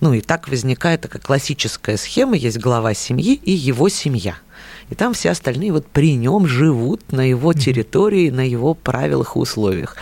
Ну 0.00 0.12
и 0.12 0.20
так 0.20 0.48
возникает 0.48 1.00
такая 1.00 1.22
классическая 1.22 1.96
схема, 1.96 2.36
есть 2.36 2.58
глава 2.58 2.94
семьи 2.94 3.34
и 3.34 3.52
его 3.52 3.88
семья– 3.88 4.36
и 4.88 4.94
там 4.94 5.14
все 5.14 5.30
остальные 5.30 5.72
вот 5.72 5.86
при 5.86 6.14
нем 6.14 6.46
живут 6.46 7.10
на 7.10 7.22
его 7.22 7.52
территории, 7.52 8.30
на 8.30 8.46
его 8.48 8.74
правилах 8.74 9.36
и 9.36 9.38
условиях. 9.38 9.96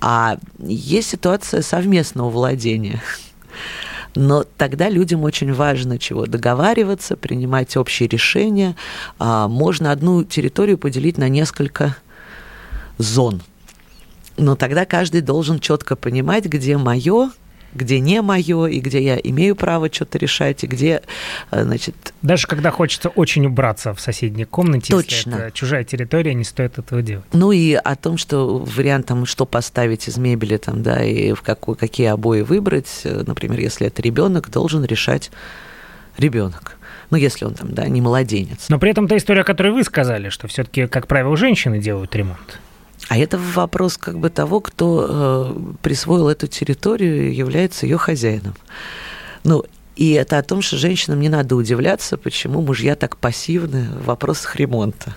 А 0.00 0.38
есть 0.58 1.08
ситуация 1.08 1.62
совместного 1.62 2.28
владения. 2.28 3.02
Но 4.14 4.44
тогда 4.56 4.88
людям 4.88 5.22
очень 5.22 5.52
важно 5.52 5.98
чего 5.98 6.26
договариваться, 6.26 7.16
принимать 7.16 7.76
общие 7.76 8.08
решения. 8.08 8.76
А, 9.18 9.48
можно 9.48 9.92
одну 9.92 10.24
территорию 10.24 10.76
поделить 10.76 11.18
на 11.18 11.28
несколько 11.28 11.96
зон. 12.98 13.42
Но 14.36 14.56
тогда 14.56 14.84
каждый 14.84 15.20
должен 15.20 15.58
четко 15.58 15.96
понимать, 15.96 16.44
где 16.44 16.76
мое, 16.76 17.30
где 17.74 18.00
не 18.00 18.22
мое, 18.22 18.66
и 18.66 18.80
где 18.80 19.02
я 19.02 19.16
имею 19.16 19.56
право 19.56 19.92
что-то 19.92 20.18
решать, 20.18 20.64
и 20.64 20.66
где, 20.66 21.02
э, 21.50 21.62
значит... 21.62 21.94
Даже 22.22 22.46
когда 22.46 22.70
хочется 22.70 23.08
очень 23.08 23.46
убраться 23.46 23.94
в 23.94 24.00
соседней 24.00 24.44
комнате, 24.44 24.92
Точно. 24.92 25.30
если 25.30 25.46
это 25.46 25.56
чужая 25.56 25.84
территория, 25.84 26.34
не 26.34 26.44
стоит 26.44 26.78
этого 26.78 27.02
делать. 27.02 27.26
Ну 27.32 27.52
и 27.52 27.74
о 27.74 27.96
том, 27.96 28.18
что 28.18 28.58
вариант 28.58 29.06
там, 29.06 29.26
что 29.26 29.46
поставить 29.46 30.08
из 30.08 30.16
мебели, 30.16 30.56
там, 30.56 30.82
да, 30.82 31.02
и 31.02 31.32
в 31.32 31.42
какой, 31.42 31.76
какие 31.76 32.08
обои 32.08 32.42
выбрать, 32.42 33.02
э, 33.04 33.22
например, 33.26 33.60
если 33.60 33.86
это 33.86 34.02
ребенок, 34.02 34.50
должен 34.50 34.84
решать 34.84 35.30
ребенок. 36.16 36.76
Ну, 37.10 37.16
если 37.16 37.46
он 37.46 37.54
там, 37.54 37.72
да, 37.72 37.86
не 37.86 38.00
младенец. 38.00 38.68
Но 38.68 38.78
при 38.78 38.90
этом 38.90 39.08
та 39.08 39.16
история, 39.16 39.40
о 39.40 39.44
которой 39.44 39.72
вы 39.72 39.82
сказали, 39.84 40.28
что 40.28 40.46
все-таки, 40.46 40.86
как 40.86 41.06
правило, 41.06 41.36
женщины 41.36 41.78
делают 41.78 42.14
ремонт. 42.14 42.58
А 43.08 43.16
это 43.16 43.38
вопрос 43.38 43.96
как 43.96 44.18
бы 44.18 44.28
того, 44.28 44.60
кто 44.60 45.06
э, 45.08 45.72
присвоил 45.82 46.28
эту 46.28 46.46
территорию 46.46 47.30
и 47.30 47.34
является 47.34 47.86
ее 47.86 47.96
хозяином. 47.96 48.54
Ну, 49.44 49.64
И 49.98 50.12
это 50.12 50.38
о 50.38 50.44
том, 50.44 50.62
что 50.62 50.76
женщинам 50.76 51.18
не 51.18 51.28
надо 51.28 51.56
удивляться, 51.56 52.16
почему 52.16 52.62
мужья 52.62 52.94
так 52.94 53.16
пассивны 53.16 53.88
в 54.00 54.04
вопросах 54.04 54.54
ремонта. 54.54 55.16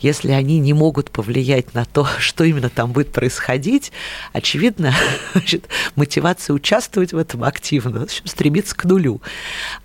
Если 0.00 0.30
они 0.30 0.58
не 0.58 0.72
могут 0.72 1.10
повлиять 1.10 1.74
на 1.74 1.84
то, 1.84 2.08
что 2.18 2.42
именно 2.42 2.70
там 2.70 2.92
будет 2.92 3.12
происходить, 3.12 3.92
очевидно, 4.32 4.94
значит, 5.34 5.68
мотивация 5.96 6.54
участвовать 6.54 7.12
в 7.12 7.18
этом 7.18 7.44
активно, 7.44 8.00
в 8.00 8.02
общем, 8.04 8.26
стремиться 8.26 8.74
к 8.74 8.86
нулю. 8.86 9.20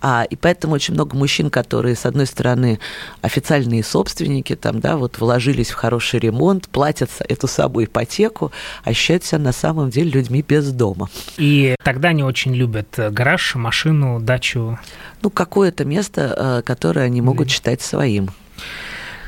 А, 0.00 0.24
и 0.24 0.34
поэтому 0.34 0.76
очень 0.76 0.94
много 0.94 1.14
мужчин, 1.14 1.50
которые, 1.50 1.94
с 1.94 2.06
одной 2.06 2.24
стороны, 2.24 2.80
официальные 3.20 3.84
собственники, 3.84 4.56
там, 4.56 4.80
да, 4.80 4.96
вот 4.96 5.18
вложились 5.18 5.68
в 5.68 5.74
хороший 5.74 6.20
ремонт, 6.20 6.70
платят 6.70 7.10
эту 7.28 7.48
самую 7.48 7.84
ипотеку, 7.84 8.50
ощущают 8.82 9.24
себя 9.24 9.40
на 9.40 9.52
самом 9.52 9.90
деле 9.90 10.10
людьми 10.10 10.42
без 10.46 10.72
дома. 10.72 11.10
И 11.36 11.74
тогда 11.84 12.08
они 12.08 12.22
очень 12.22 12.54
любят 12.54 12.94
гараж, 12.96 13.54
машину, 13.54 14.20
дачу. 14.38 14.78
Ну, 15.22 15.30
какое-то 15.30 15.84
место, 15.84 16.34
э, 16.36 16.62
которое 16.64 17.06
они 17.06 17.20
могут 17.20 17.50
считать 17.50 17.82
своим. 17.82 18.30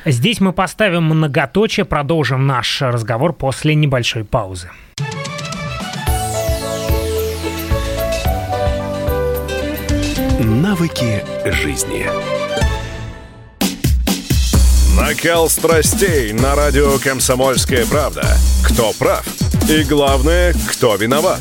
Здесь 0.07 0.41
мы 0.41 0.53
поставим 0.53 1.05
многоточие, 1.05 1.85
продолжим 1.85 2.47
наш 2.47 2.81
разговор 2.81 3.33
после 3.33 3.75
небольшой 3.75 4.25
паузы. 4.25 4.71
Навыки 10.41 11.23
жизни. 11.45 12.07
Накал 14.97 15.49
страстей 15.49 16.33
на 16.33 16.55
радио 16.55 16.99
«Комсомольская 16.99 17.85
правда». 17.87 18.23
Кто 18.65 18.93
прав? 18.99 19.27
И 19.69 19.83
главное, 19.85 20.55
кто 20.71 20.97
виноват? 20.97 21.41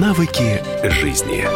Навыки 0.00 0.62
жизни. 0.84 1.46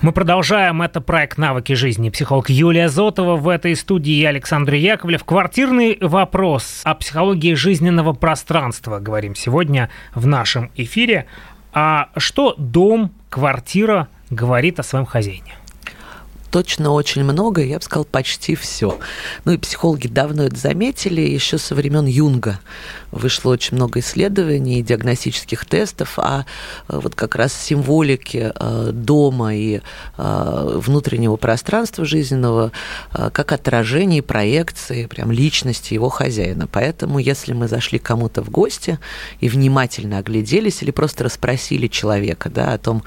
Мы 0.00 0.10
продолжаем. 0.10 0.82
Это 0.82 1.00
проект 1.00 1.38
«Навыки 1.38 1.74
жизни». 1.74 2.10
Психолог 2.10 2.50
Юлия 2.50 2.88
Зотова 2.88 3.36
в 3.36 3.48
этой 3.48 3.76
студии 3.76 4.14
и 4.14 4.24
Александр 4.24 4.74
Яковлев. 4.74 5.22
Квартирный 5.22 5.96
вопрос 6.00 6.80
о 6.82 6.96
психологии 6.96 7.54
жизненного 7.54 8.14
пространства 8.14 8.98
говорим 8.98 9.36
сегодня 9.36 9.88
в 10.12 10.26
нашем 10.26 10.72
эфире. 10.74 11.26
А 11.72 12.08
что 12.16 12.56
дом, 12.58 13.12
квартира 13.30 14.08
говорит 14.28 14.80
о 14.80 14.82
своем 14.82 15.06
хозяине? 15.06 15.54
Точно 16.56 16.92
очень 16.92 17.22
много, 17.22 17.62
я 17.62 17.76
бы 17.76 17.82
сказал, 17.82 18.06
почти 18.06 18.54
все. 18.54 18.98
Ну 19.44 19.52
и 19.52 19.58
психологи 19.58 20.08
давно 20.08 20.44
это 20.44 20.56
заметили, 20.56 21.20
еще 21.20 21.58
со 21.58 21.74
времен 21.74 22.06
Юнга 22.06 22.60
вышло 23.10 23.50
очень 23.50 23.76
много 23.76 24.00
исследований, 24.00 24.82
диагностических 24.82 25.66
тестов, 25.66 26.18
а 26.18 26.46
э, 26.88 26.98
вот 26.98 27.14
как 27.14 27.34
раз 27.34 27.52
символики 27.52 28.52
э, 28.54 28.90
дома 28.92 29.54
и 29.54 29.80
э, 30.16 30.80
внутреннего 30.82 31.36
пространства 31.36 32.06
жизненного 32.06 32.72
как 33.12 33.52
отражение 33.52 34.22
проекции 34.22 35.06
прям 35.06 35.30
личности 35.30 35.94
его 35.94 36.08
хозяина. 36.08 36.66
Поэтому, 36.66 37.18
если 37.18 37.52
мы 37.52 37.68
зашли 37.68 37.98
кому-то 37.98 38.42
в 38.42 38.50
гости 38.50 38.98
и 39.40 39.48
внимательно 39.48 40.18
огляделись 40.18 40.82
или 40.82 40.90
просто 40.90 41.24
расспросили 41.24 41.86
человека 41.86 42.48
да, 42.48 42.72
о 42.72 42.78
том, 42.78 43.02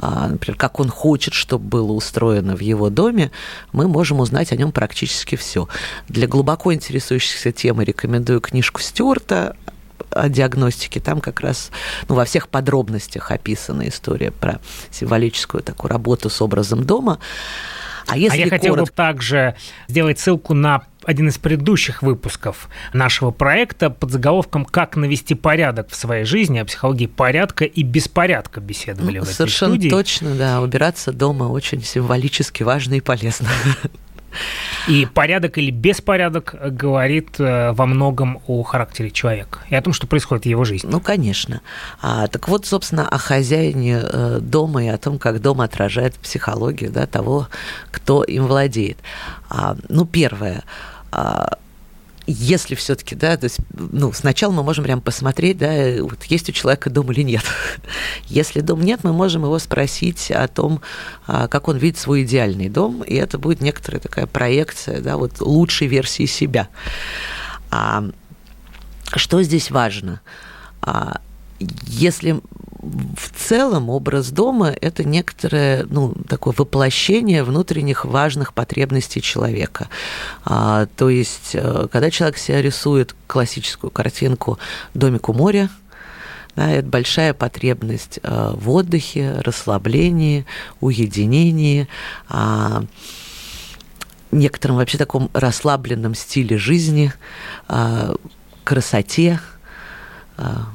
например, 0.00 0.56
как 0.58 0.80
он 0.80 0.88
хочет, 0.88 1.34
чтобы 1.34 1.64
было 1.64 1.92
устроено 1.92 2.56
в 2.56 2.60
его 2.60 2.89
доме, 2.90 3.30
мы 3.72 3.88
можем 3.88 4.20
узнать 4.20 4.52
о 4.52 4.56
нем 4.56 4.72
практически 4.72 5.36
все. 5.36 5.68
Для 6.08 6.26
глубоко 6.26 6.72
интересующихся 6.74 7.52
темы 7.52 7.84
рекомендую 7.84 8.40
книжку 8.40 8.80
Стюарта 8.80 9.56
о 10.10 10.28
диагностике, 10.28 11.00
там 11.00 11.20
как 11.20 11.40
раз 11.40 11.70
ну, 12.08 12.14
во 12.14 12.24
всех 12.24 12.48
подробностях 12.48 13.30
описана 13.30 13.88
история 13.88 14.30
про 14.30 14.60
символическую 14.90 15.62
такую 15.62 15.90
работу 15.90 16.30
с 16.30 16.40
образом 16.42 16.84
дома. 16.84 17.18
А, 18.06 18.16
если 18.16 18.36
а 18.36 18.44
я 18.44 18.44
коротко... 18.48 18.56
хотел 18.58 18.76
бы 18.76 18.90
также 18.90 19.56
сделать 19.88 20.18
ссылку 20.18 20.54
на 20.54 20.82
один 21.04 21.28
из 21.28 21.38
предыдущих 21.38 22.02
выпусков 22.02 22.68
нашего 22.92 23.30
проекта 23.30 23.90
под 23.90 24.10
заголовком 24.10 24.64
«Как 24.64 24.96
навести 24.96 25.34
порядок 25.34 25.90
в 25.90 25.94
своей 25.94 26.24
жизни», 26.24 26.58
о 26.58 26.64
психологии 26.64 27.06
порядка 27.06 27.64
и 27.64 27.82
беспорядка 27.82 28.60
беседовали 28.60 29.18
ну, 29.18 29.24
в 29.24 29.28
этой 29.28 29.34
Совершенно 29.34 29.74
студии. 29.74 29.88
точно, 29.88 30.34
да. 30.34 30.60
Убираться 30.60 31.12
дома 31.12 31.44
очень 31.44 31.82
символически 31.82 32.62
важно 32.62 32.94
и 32.94 33.00
полезно. 33.00 33.48
И 34.88 35.06
порядок 35.06 35.58
или 35.58 35.70
беспорядок 35.70 36.54
говорит 36.76 37.38
э, 37.38 37.72
во 37.72 37.86
многом 37.86 38.40
о 38.46 38.62
характере 38.62 39.10
человека 39.10 39.60
и 39.68 39.74
о 39.74 39.82
том, 39.82 39.92
что 39.92 40.06
происходит 40.06 40.44
в 40.44 40.48
его 40.48 40.64
жизни. 40.64 40.88
Ну, 40.90 41.00
конечно. 41.00 41.60
А, 42.00 42.26
так 42.28 42.48
вот, 42.48 42.66
собственно, 42.66 43.08
о 43.08 43.18
хозяине 43.18 44.00
э, 44.02 44.38
дома 44.40 44.84
и 44.84 44.88
о 44.88 44.98
том, 44.98 45.18
как 45.18 45.40
дом 45.40 45.60
отражает 45.60 46.14
психологию 46.14 46.90
да, 46.90 47.06
того, 47.06 47.48
кто 47.90 48.22
им 48.24 48.46
владеет. 48.46 48.98
А, 49.48 49.76
ну, 49.88 50.06
первое 50.06 50.64
а, 51.12 51.58
если 52.30 52.74
все-таки, 52.74 53.14
да, 53.14 53.36
то 53.36 53.44
есть, 53.44 53.58
ну, 53.70 54.12
сначала 54.12 54.52
мы 54.52 54.62
можем 54.62 54.84
прям 54.84 55.00
посмотреть, 55.00 55.58
да, 55.58 56.02
вот 56.02 56.24
есть 56.24 56.48
у 56.48 56.52
человека 56.52 56.90
дом 56.90 57.10
или 57.12 57.22
нет. 57.22 57.44
Если 58.26 58.60
дом 58.60 58.82
нет, 58.82 59.00
мы 59.02 59.12
можем 59.12 59.44
его 59.44 59.58
спросить 59.58 60.30
о 60.30 60.46
том, 60.48 60.80
а, 61.26 61.48
как 61.48 61.68
он 61.68 61.76
видит 61.76 61.98
свой 61.98 62.22
идеальный 62.22 62.68
дом, 62.68 63.02
и 63.02 63.14
это 63.14 63.38
будет 63.38 63.60
некоторая 63.60 64.00
такая 64.00 64.26
проекция, 64.26 65.00
да, 65.00 65.16
вот 65.16 65.40
лучшей 65.40 65.88
версии 65.88 66.26
себя. 66.26 66.68
А 67.70 68.04
что 69.14 69.42
здесь 69.42 69.70
важно? 69.70 70.20
А, 70.82 71.20
если 71.58 72.40
в 72.80 73.30
целом 73.36 73.90
образ 73.90 74.30
дома– 74.30 74.74
это 74.80 75.04
некоторое 75.04 75.84
ну, 75.88 76.14
такое 76.28 76.54
воплощение 76.56 77.44
внутренних 77.44 78.04
важных 78.04 78.54
потребностей 78.54 79.20
человека. 79.20 79.88
А, 80.44 80.86
то 80.96 81.10
есть, 81.10 81.50
э, 81.54 81.88
когда 81.92 82.10
человек 82.10 82.38
себя 82.38 82.62
рисует 82.62 83.14
классическую 83.26 83.90
картинку 83.90 84.58
«домик 84.94 85.28
у 85.28 85.34
моря», 85.34 85.68
да, 86.56 86.70
это 86.70 86.88
большая 86.88 87.34
потребность 87.34 88.18
э, 88.22 88.52
в 88.54 88.70
отдыхе, 88.70 89.40
расслаблении, 89.44 90.46
уединении, 90.80 91.86
а, 92.28 92.84
некотором 94.32 94.76
вообще 94.76 94.98
таком 94.98 95.30
расслабленном 95.32 96.14
стиле 96.14 96.56
жизни, 96.56 97.12
а, 97.68 98.14
красоте, 98.64 99.40
а, 100.36 100.66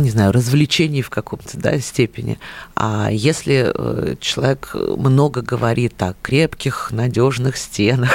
не 0.00 0.10
знаю, 0.10 0.32
развлечений 0.32 1.02
в 1.02 1.10
каком-то 1.10 1.56
да, 1.56 1.78
степени. 1.80 2.38
А 2.74 3.08
если 3.10 3.72
э, 3.72 4.16
человек 4.20 4.74
много 4.74 5.42
говорит 5.42 6.02
о 6.02 6.14
крепких, 6.22 6.90
надежных 6.90 7.56
стенах, 7.56 8.12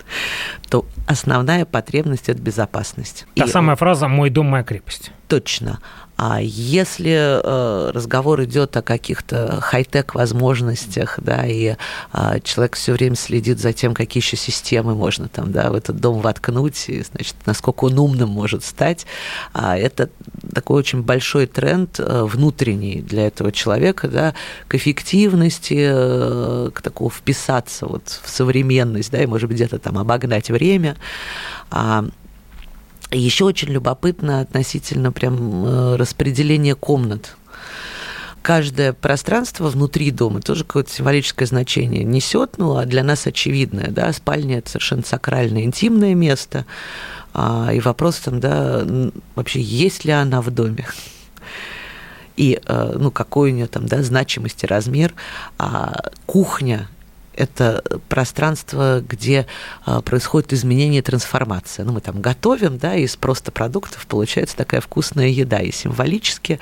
то 0.68 0.84
основная 1.06 1.64
потребность 1.64 2.28
это 2.28 2.40
безопасность. 2.40 3.26
Та 3.34 3.44
И, 3.44 3.48
самая 3.48 3.76
фраза 3.76 4.08
«мой 4.08 4.30
дом, 4.30 4.46
моя 4.46 4.64
крепость». 4.64 5.12
Точно. 5.28 5.80
А 6.16 6.40
если 6.40 7.12
э, 7.12 7.90
разговор 7.90 8.42
идет 8.44 8.74
о 8.76 8.82
каких-то 8.82 9.58
хай-тек 9.60 10.14
возможностях, 10.14 11.18
да, 11.20 11.44
и 11.44 11.76
э, 12.12 12.40
человек 12.42 12.76
все 12.76 12.92
время 12.92 13.16
следит 13.16 13.60
за 13.60 13.74
тем, 13.74 13.92
какие 13.92 14.22
еще 14.22 14.36
системы 14.36 14.94
можно 14.94 15.28
там, 15.28 15.52
да, 15.52 15.70
в 15.70 15.74
этот 15.74 16.00
дом 16.00 16.20
воткнуть, 16.20 16.88
и, 16.88 17.02
значит, 17.02 17.34
насколько 17.44 17.84
он 17.84 17.98
умным 17.98 18.30
может 18.30 18.64
стать, 18.64 19.04
а 19.52 19.76
это 19.76 20.08
такой 20.54 20.78
очень 20.78 21.02
большой 21.02 21.46
тренд 21.46 22.00
э, 22.00 22.22
внутренний 22.24 23.02
для 23.02 23.26
этого 23.26 23.52
человека, 23.52 24.08
да, 24.08 24.34
к 24.68 24.74
эффективности, 24.74 25.86
э, 25.86 26.70
к 26.72 26.80
такому 26.80 27.10
вписаться 27.10 27.84
вот 27.84 28.20
в 28.24 28.30
современность, 28.30 29.10
да, 29.10 29.22
и, 29.22 29.26
может 29.26 29.48
быть, 29.48 29.56
где-то 29.56 29.78
там 29.78 29.98
обогнать 29.98 30.48
время. 30.56 30.96
А, 31.70 32.04
еще 33.10 33.44
очень 33.44 33.68
любопытно 33.68 34.40
относительно 34.40 35.12
прям 35.12 35.64
э, 35.64 35.96
распределения 35.96 36.74
комнат. 36.74 37.36
Каждое 38.42 38.92
пространство 38.92 39.68
внутри 39.68 40.10
дома 40.10 40.40
тоже 40.40 40.64
какое-то 40.64 40.92
символическое 40.92 41.46
значение 41.46 42.04
несет, 42.04 42.58
ну, 42.58 42.76
а 42.76 42.84
для 42.84 43.02
нас 43.02 43.26
очевидное, 43.26 43.90
да, 43.90 44.12
спальня– 44.12 44.58
это 44.58 44.70
совершенно 44.70 45.02
сакральное, 45.02 45.64
интимное 45.64 46.14
место, 46.14 46.64
а, 47.34 47.70
и 47.72 47.80
вопрос 47.80 48.16
там, 48.16 48.38
да, 48.38 48.86
вообще 49.34 49.60
есть 49.60 50.04
ли 50.04 50.12
она 50.12 50.40
в 50.40 50.50
доме, 50.50 50.86
и, 52.36 52.60
э, 52.64 52.92
ну, 52.98 53.10
какой 53.10 53.50
у 53.50 53.54
нее 53.54 53.66
там, 53.66 53.86
да, 53.86 54.02
значимость 54.02 54.62
и 54.62 54.66
размер, 54.66 55.14
а 55.58 56.10
кухня 56.26 56.88
это 57.36 57.84
пространство, 58.08 59.02
где 59.06 59.46
а, 59.84 60.00
происходит 60.00 60.52
изменение 60.52 61.00
и 61.00 61.02
трансформация. 61.02 61.84
Ну, 61.84 61.92
мы 61.92 62.00
там 62.00 62.20
готовим, 62.20 62.78
да, 62.78 62.94
из 62.94 63.16
просто 63.16 63.52
продуктов 63.52 64.06
получается 64.06 64.56
такая 64.56 64.80
вкусная 64.80 65.28
еда. 65.28 65.60
И 65.60 65.70
символически 65.70 66.58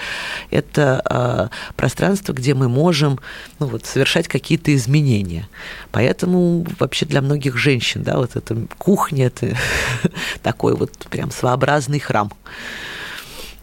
это 0.50 1.00
а, 1.04 1.50
пространство, 1.76 2.32
где 2.32 2.54
мы 2.54 2.68
можем 2.68 3.20
ну, 3.60 3.66
вот, 3.66 3.86
совершать 3.86 4.28
какие-то 4.28 4.74
изменения. 4.74 5.48
Поэтому 5.92 6.66
вообще 6.78 7.06
для 7.06 7.22
многих 7.22 7.56
женщин, 7.56 8.02
да, 8.02 8.16
вот 8.16 8.36
эта 8.36 8.56
кухня, 8.78 9.26
это 9.26 9.56
такой 10.42 10.74
вот 10.74 10.92
прям 11.08 11.30
своеобразный 11.30 12.00
храм 12.00 12.32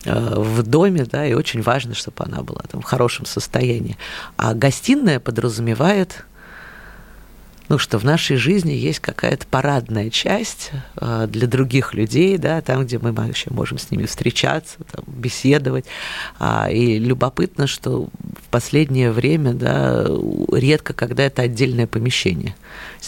а, 0.05 0.39
в 0.39 0.63
доме, 0.63 1.05
да, 1.05 1.25
и 1.25 1.33
очень 1.33 1.61
важно, 1.61 1.93
чтобы 1.93 2.23
она 2.23 2.41
была 2.41 2.61
там 2.69 2.81
в 2.81 2.85
хорошем 2.85 3.25
состоянии. 3.25 3.97
А 4.37 4.53
гостиная 4.53 5.19
подразумевает 5.19 6.25
ну, 7.71 7.77
что 7.77 7.97
в 7.97 8.03
нашей 8.03 8.35
жизни 8.35 8.73
есть 8.73 8.99
какая-то 8.99 9.47
парадная 9.47 10.09
часть 10.09 10.71
э, 10.97 11.25
для 11.29 11.47
других 11.47 11.93
людей, 11.93 12.37
да, 12.37 12.59
там, 12.59 12.83
где 12.83 12.99
мы 12.99 13.13
вообще 13.13 13.49
можем 13.49 13.77
с 13.77 13.89
ними 13.91 14.07
встречаться, 14.07 14.75
там, 14.91 15.05
беседовать. 15.07 15.85
А, 16.37 16.69
и 16.69 16.99
любопытно, 16.99 17.67
что 17.67 18.09
в 18.19 18.49
последнее 18.49 19.13
время, 19.13 19.53
да, 19.53 20.05
редко, 20.51 20.91
когда 20.91 21.23
это 21.23 21.43
отдельное 21.43 21.87
помещение. 21.87 22.57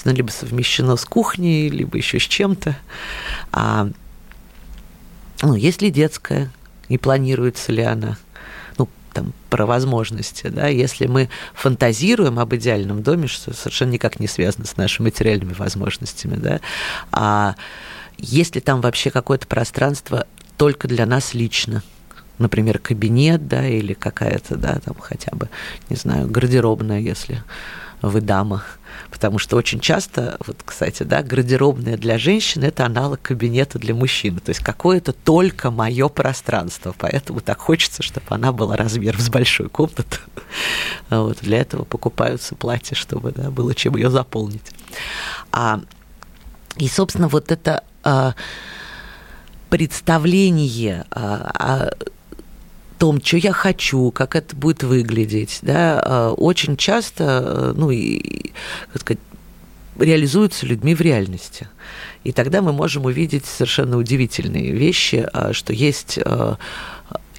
Оно 0.06 0.15
либо 0.15 0.30
совмещено 0.30 0.95
с 0.95 1.04
кухней, 1.04 1.67
либо 1.67 1.97
еще 1.97 2.17
с 2.17 2.23
чем-то. 2.23 2.78
А, 3.52 3.89
ну, 5.41 5.56
есть 5.56 5.82
ли 5.82 5.91
детская, 5.91 6.49
не 6.88 6.97
планируется 6.97 7.73
ли 7.73 7.84
она? 7.84 8.17
Там, 9.13 9.34
про 9.49 9.65
возможности. 9.65 10.47
Да? 10.47 10.67
Если 10.67 11.08
мы 11.08 11.30
фантазируем 11.54 12.39
об 12.39 12.54
идеальном 12.56 13.04
доме, 13.04 13.28
что 13.28 13.54
совершенно 13.54 13.91
никак 13.91 14.19
не 14.19 14.28
связано 14.28 14.65
с 14.65 14.78
нашими 14.78 15.06
материальными 15.06 15.54
возможностями, 15.54 16.36
да? 16.36 16.60
а 17.12 17.56
есть 18.17 18.56
ли 18.56 18.62
там 18.62 18.82
вообще 18.82 19.12
какое-то 19.12 19.47
пространство 19.47 20.28
только 20.58 20.88
для 20.88 21.06
нас 21.06 21.34
лично? 21.34 21.84
Например, 22.39 22.80
кабинет, 22.80 23.47
да, 23.47 23.67
или 23.67 23.93
какая-то, 23.93 24.56
да, 24.56 24.80
там 24.84 24.95
хотя 24.99 25.36
бы, 25.36 25.49
не 25.89 25.95
знаю, 25.95 26.28
гардеробная, 26.28 26.99
если 26.99 27.43
вы 28.02 28.21
дама. 28.21 28.63
Потому 29.13 29.38
что 29.38 29.58
очень 29.58 29.80
часто, 29.80 30.38
вот, 30.47 30.58
кстати, 30.65 31.04
да, 31.04 31.21
гардеробная 31.21 31.97
для 31.97 32.17
женщин– 32.17 32.63
это 32.63 32.84
аналог 32.84 33.21
кабинета 33.21 33.78
для 33.78 33.93
мужчины. 33.93 34.39
То 34.39 34.49
есть 34.49 34.62
какое-то 34.62 35.13
только 35.13 35.69
мое 35.69 36.10
пространство. 36.10 36.95
Поэтому 36.97 37.39
так 37.39 37.60
хочется, 37.60 38.02
чтобы 38.02 38.26
она 38.30 38.52
была 38.52 38.76
размером 38.76 39.19
с 39.21 39.30
большой 39.30 39.69
комнаты. 39.69 40.17
Вот, 41.10 41.39
для 41.41 41.60
этого 41.60 41.84
покупаются 41.84 42.56
платья, 42.56 42.95
чтобы 42.95 43.32
да, 43.34 43.52
было 43.52 43.76
чем 43.76 43.95
ее 43.97 44.10
заполнить. 44.10 44.65
А, 45.52 45.82
и, 46.78 46.88
собственно, 46.88 47.28
вот 47.28 47.52
это 47.52 47.84
а, 48.04 48.34
представление 49.69 51.06
а, 51.12 51.91
том, 53.04 53.22
что 53.22 53.36
я 53.36 53.52
хочу, 53.52 54.12
как 54.12 54.34
это 54.34 54.56
будет 54.56 54.82
выглядеть, 54.82 55.60
да, 55.62 56.02
а, 56.02 56.32
очень 56.32 56.78
часто, 56.78 57.44
э, 57.46 57.74
ну, 57.76 57.92
и, 57.92 58.54
как 58.94 59.02
сказать, 59.02 59.20
реализуются 60.00 60.66
людьми 60.66 60.96
в 60.96 61.02
реальности. 61.02 61.68
И 62.24 62.32
тогда 62.32 62.62
мы 62.62 62.72
можем 62.72 63.04
увидеть 63.04 63.46
совершенно 63.46 63.98
удивительные 63.98 64.72
вещи, 64.72 65.28
а, 65.34 65.52
что 65.52 65.74
есть 65.74 66.18
а, 66.24 66.58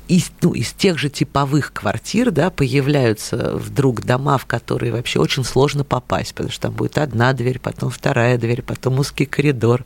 из, 0.08 0.30
ну, 0.42 0.52
из 0.52 0.72
тех 0.72 0.98
же 0.98 1.08
типовых 1.08 1.72
квартир 1.72 2.30
да, 2.30 2.50
появляются 2.50 3.56
вдруг 3.56 4.02
дома, 4.02 4.36
в 4.36 4.44
которые 4.44 4.92
вообще 4.92 5.18
очень 5.18 5.44
сложно 5.44 5.82
попасть, 5.82 6.34
потому 6.34 6.52
что 6.52 6.62
там 6.62 6.74
будет 6.74 6.98
одна 6.98 7.32
дверь, 7.32 7.58
потом 7.58 7.90
вторая 7.90 8.36
дверь, 8.36 8.62
потом 8.62 8.98
узкий 8.98 9.24
коридор, 9.24 9.84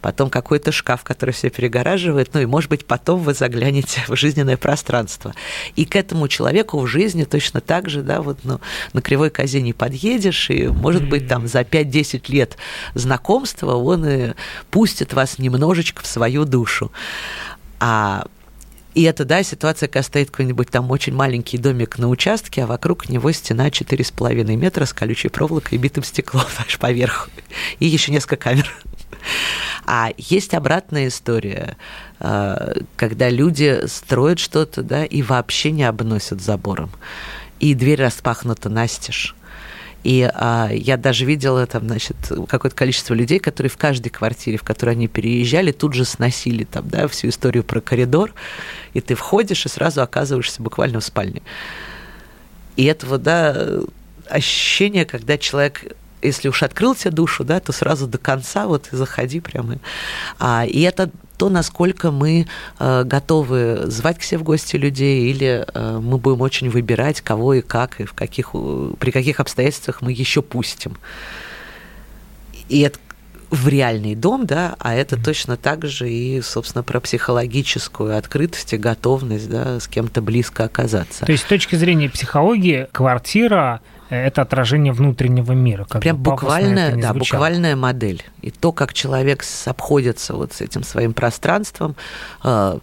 потом 0.00 0.28
какой-то 0.28 0.72
шкаф, 0.72 1.04
который 1.04 1.30
все 1.30 1.50
перегораживает, 1.50 2.30
ну 2.34 2.40
и, 2.40 2.46
может 2.46 2.68
быть, 2.68 2.84
потом 2.84 3.20
вы 3.20 3.32
заглянете 3.32 4.02
в 4.08 4.16
жизненное 4.16 4.56
пространство. 4.56 5.34
И 5.76 5.84
к 5.84 5.94
этому 5.94 6.26
человеку 6.26 6.78
в 6.80 6.86
жизни 6.88 7.24
точно 7.24 7.60
так 7.60 7.88
же, 7.88 8.02
да, 8.02 8.22
вот 8.22 8.40
ну, 8.42 8.60
на 8.92 9.02
кривой 9.02 9.30
козе 9.30 9.62
не 9.62 9.72
подъедешь, 9.72 10.50
и, 10.50 10.66
может 10.66 11.08
быть, 11.08 11.28
там 11.28 11.46
за 11.46 11.60
5-10 11.60 12.24
лет 12.32 12.56
знакомства 12.94 13.74
он 13.74 14.04
и 14.04 14.32
пустит 14.70 15.12
вас 15.12 15.38
немножечко 15.38 16.02
в 16.02 16.06
свою 16.06 16.44
душу. 16.44 16.90
А 17.78 18.26
и 18.94 19.02
это, 19.02 19.24
да, 19.24 19.42
ситуация, 19.42 19.88
когда 19.88 20.02
стоит 20.02 20.30
какой-нибудь 20.30 20.68
там 20.70 20.90
очень 20.90 21.14
маленький 21.14 21.58
домик 21.58 21.98
на 21.98 22.08
участке, 22.08 22.64
а 22.64 22.66
вокруг 22.66 23.08
него 23.08 23.30
стена 23.32 23.68
4,5 23.68 24.56
метра 24.56 24.84
с 24.84 24.92
колючей 24.92 25.28
проволокой 25.28 25.78
и 25.78 25.80
битым 25.80 26.02
стеклом, 26.02 26.44
знаешь, 26.56 26.78
поверху. 26.78 27.30
И 27.78 27.86
еще 27.86 28.12
несколько 28.12 28.36
камер. 28.36 28.72
А 29.86 30.10
есть 30.16 30.54
обратная 30.54 31.08
история, 31.08 31.76
э, 32.20 32.74
когда 32.96 33.28
люди 33.28 33.86
строят 33.86 34.38
что-то, 34.38 34.82
да, 34.82 35.04
и 35.04 35.22
вообще 35.22 35.70
не 35.70 35.84
обносят 35.84 36.40
забором. 36.40 36.90
И 37.58 37.74
дверь 37.74 38.02
распахнута 38.02 38.68
настежь. 38.68 39.34
И 40.02 40.30
а, 40.32 40.70
я 40.72 40.96
даже 40.96 41.24
видела 41.24 41.66
там, 41.66 41.86
значит, 41.86 42.16
какое-то 42.48 42.76
количество 42.76 43.14
людей, 43.14 43.38
которые 43.38 43.70
в 43.70 43.76
каждой 43.76 44.08
квартире, 44.08 44.56
в 44.56 44.62
которой 44.62 44.90
они 44.90 45.08
переезжали, 45.08 45.72
тут 45.72 45.94
же 45.94 46.04
сносили 46.04 46.64
там, 46.64 46.88
да, 46.88 47.06
всю 47.08 47.28
историю 47.28 47.64
про 47.64 47.80
коридор, 47.80 48.32
и 48.94 49.00
ты 49.00 49.14
входишь 49.14 49.66
и 49.66 49.68
сразу 49.68 50.02
оказываешься 50.02 50.62
буквально 50.62 51.00
в 51.00 51.04
спальне. 51.04 51.42
И 52.76 52.84
этого, 52.84 53.18
да, 53.18 53.80
ощущение, 54.28 55.04
когда 55.04 55.36
человек 55.36 55.84
если 56.22 56.48
уж 56.48 56.62
открыл 56.62 56.94
тебе 56.94 57.12
душу, 57.12 57.44
да, 57.44 57.60
то 57.60 57.72
сразу 57.72 58.06
до 58.06 58.18
конца 58.18 58.66
вот 58.66 58.88
и 58.92 58.96
заходи 58.96 59.40
прямо. 59.40 59.78
А, 60.38 60.66
и 60.66 60.80
это 60.82 61.10
то, 61.40 61.48
насколько 61.48 62.10
мы 62.10 62.46
э, 62.78 63.04
готовы 63.04 63.84
звать 63.86 64.18
к 64.18 64.22
себе 64.22 64.40
в 64.40 64.42
гости 64.42 64.76
людей, 64.76 65.30
или 65.30 65.64
э, 65.72 65.98
мы 65.98 66.18
будем 66.18 66.42
очень 66.42 66.68
выбирать, 66.68 67.22
кого 67.22 67.54
и 67.54 67.62
как, 67.62 67.98
и 67.98 68.04
в 68.04 68.12
каких, 68.12 68.50
при 68.52 69.10
каких 69.10 69.40
обстоятельствах 69.40 70.02
мы 70.02 70.12
еще 70.12 70.42
пустим. 70.42 70.98
И 72.68 72.80
это 72.80 72.98
в 73.48 73.68
реальный 73.68 74.14
дом, 74.14 74.44
да, 74.44 74.76
а 74.80 74.94
это 74.94 75.16
mm-hmm. 75.16 75.24
точно 75.24 75.56
так 75.56 75.86
же 75.86 76.10
и, 76.10 76.42
собственно, 76.42 76.82
про 76.82 77.00
психологическую 77.00 78.18
открытость 78.18 78.74
и 78.74 78.76
готовность, 78.76 79.48
да, 79.48 79.80
с 79.80 79.88
кем-то 79.88 80.20
близко 80.20 80.64
оказаться. 80.64 81.24
То 81.24 81.32
есть 81.32 81.44
с 81.44 81.48
точки 81.48 81.74
зрения 81.74 82.10
психологии 82.10 82.86
квартира 82.92 83.80
это 84.10 84.42
отражение 84.42 84.92
внутреннего 84.92 85.52
мира. 85.52 85.86
Как 85.88 86.02
Прям 86.02 86.16
буквальная, 86.16 86.96
да, 86.96 87.14
буквальная 87.14 87.76
модель. 87.76 88.22
И 88.42 88.50
то, 88.50 88.72
как 88.72 88.92
человек 88.92 89.44
обходится 89.66 90.34
вот 90.34 90.52
с 90.52 90.60
этим 90.60 90.82
своим 90.82 91.12
пространством, 91.12 91.96
э, 92.44 92.78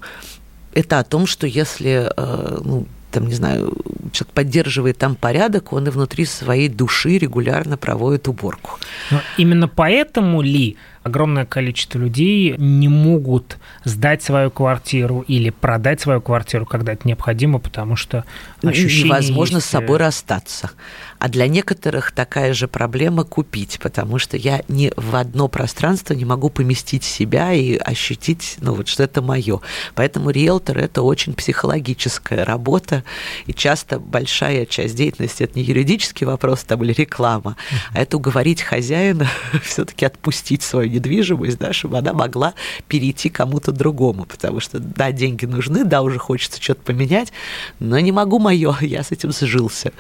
это 0.74 1.00
о 1.00 1.04
том, 1.04 1.28
что 1.28 1.46
если 1.48 2.10
э, 2.16 2.58
ну, 2.64 2.88
там, 3.12 3.28
не 3.28 3.34
знаю, 3.34 3.74
человек 4.12 4.34
поддерживает 4.34 4.98
там 4.98 5.16
порядок, 5.16 5.74
он 5.74 5.88
и 5.88 5.90
внутри 5.90 6.26
своей 6.26 6.70
души 6.70 7.18
регулярно 7.18 7.78
проводит 7.78 8.28
уборку. 8.28 8.80
Но 9.12 9.22
именно 9.38 9.68
поэтому 9.68 10.42
ли 10.42 10.78
огромное 11.04 11.46
количество 11.46 11.98
людей 12.00 12.56
не 12.58 12.88
могут 12.88 13.58
сдать 13.86 14.22
свою 14.22 14.52
квартиру 14.52 15.24
или 15.28 15.50
продать 15.50 16.02
свою 16.02 16.22
квартиру, 16.22 16.66
когда 16.66 16.94
это 16.94 17.08
необходимо, 17.08 17.60
потому 17.60 17.96
что 17.96 18.26
ощущение 18.64 19.06
невозможно 19.06 19.56
есть... 19.56 19.68
с 19.68 19.70
собой 19.70 19.98
расстаться. 19.98 20.72
А 21.20 21.30
для 21.30 21.48
некоторых 21.48 22.12
такая 22.12 22.54
же 22.54 22.68
проблема 22.68 23.24
купить, 23.24 23.80
потому 23.82 24.20
что 24.20 24.38
я 24.38 24.62
ни 24.68 24.92
в 24.96 25.16
одно 25.16 25.48
пространство 25.48 26.14
не 26.14 26.26
могу 26.26 26.50
поместить 26.50 27.04
себя 27.04 27.54
и 27.54 27.76
ощутить, 27.76 28.58
ну 28.60 28.76
вот, 28.76 28.88
что 28.88 29.04
это 29.04 29.22
мое. 29.22 29.60
Поэтому 29.96 30.30
риэлтор– 30.30 30.78
это 30.80 31.02
очень 31.02 31.34
психологическая 31.34 32.46
работа, 32.46 33.04
и 33.48 33.54
часто 33.54 34.00
большая 34.00 34.66
часть 34.66 34.96
деятельности– 34.96 35.44
это 35.44 35.58
не 35.58 35.66
юридический 35.66 36.28
вопрос 36.28 36.64
там, 36.64 36.84
или 36.84 36.94
реклама, 36.94 37.58
а 37.94 38.02
это 38.02 38.18
уговорить 38.18 38.62
хозяина 38.62 39.28
все-таки 39.64 40.06
отпустить 40.06 40.62
свою 40.62 40.90
недвижимость, 40.90 41.58
да, 41.58 41.74
чтобы 41.74 41.98
она 41.98 42.14
могла 42.14 42.54
перейти 42.88 43.30
кому-то 43.30 43.72
другому, 43.72 44.26
потому 44.26 44.60
что, 44.60 44.80
да, 44.80 45.12
деньги 45.12 45.46
нужны, 45.46 45.84
да, 45.84 46.04
уже 46.04 46.20
хочется 46.20 46.62
что-то 46.62 46.82
поменять, 46.82 47.32
но 47.80 48.00
не 48.00 48.12
могу 48.12 48.38
мое, 48.38 48.78
я 48.82 49.04
с 49.04 49.12
этим 49.12 49.32
сжился. 49.32 49.92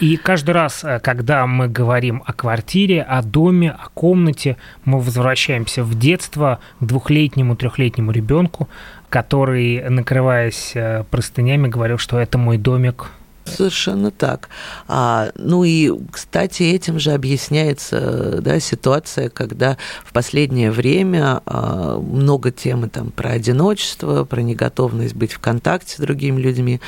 И 0.00 0.16
каждый 0.16 0.50
раз, 0.52 0.84
э, 0.84 1.00
когда 1.00 1.46
мы 1.46 1.66
говорим 1.66 2.22
о 2.24 2.32
квартире, 2.32 3.02
о 3.02 3.20
доме, 3.22 3.72
о 3.72 3.88
комнате, 3.94 4.56
мы 4.84 5.00
возвращаемся 5.00 5.82
в 5.82 5.98
детство 5.98 6.60
к 6.78 6.84
двухлетнему, 6.84 7.56
трехлетнему 7.56 8.12
ребенку, 8.12 8.68
который, 9.08 9.88
накрываясь 9.88 10.72
э, 10.74 11.04
простынями, 11.10 11.66
говорил, 11.66 11.98
что 11.98 12.18
это 12.18 12.38
мой 12.38 12.58
домик, 12.58 13.10
Совершенно 13.48 14.10
так. 14.10 14.48
А, 14.86 15.30
ну 15.34 15.64
и, 15.64 15.90
кстати, 16.10 16.62
этим 16.64 16.98
же 16.98 17.12
объясняется 17.12 18.40
да, 18.40 18.60
ситуация, 18.60 19.30
когда 19.30 19.78
в 20.04 20.12
последнее 20.12 20.70
время 20.70 21.40
а, 21.46 21.98
много 21.98 22.50
темы 22.50 22.88
там 22.88 23.10
про 23.10 23.30
одиночество, 23.30 24.24
про 24.24 24.42
неготовность 24.42 25.14
быть 25.14 25.32
в 25.32 25.38
контакте 25.38 25.96
с 25.96 25.98
другими 25.98 26.40
людьми. 26.40 26.80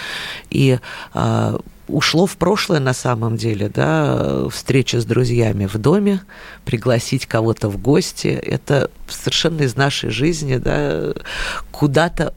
И 0.51 0.79
а, 1.14 1.61
ушло 1.92 2.26
в 2.26 2.37
прошлое 2.37 2.81
на 2.81 2.92
самом 2.92 3.37
деле, 3.37 3.68
да, 3.68 4.48
встреча 4.48 5.00
с 5.00 5.05
друзьями 5.05 5.66
в 5.66 5.76
доме, 5.79 6.20
пригласить 6.64 7.26
кого-то 7.26 7.68
в 7.68 7.79
гости, 7.79 8.29
это 8.29 8.90
совершенно 9.09 9.62
из 9.62 9.76
нашей 9.76 10.11
жизни, 10.11 10.57
да, 10.57 11.12
куда-то 11.70 12.35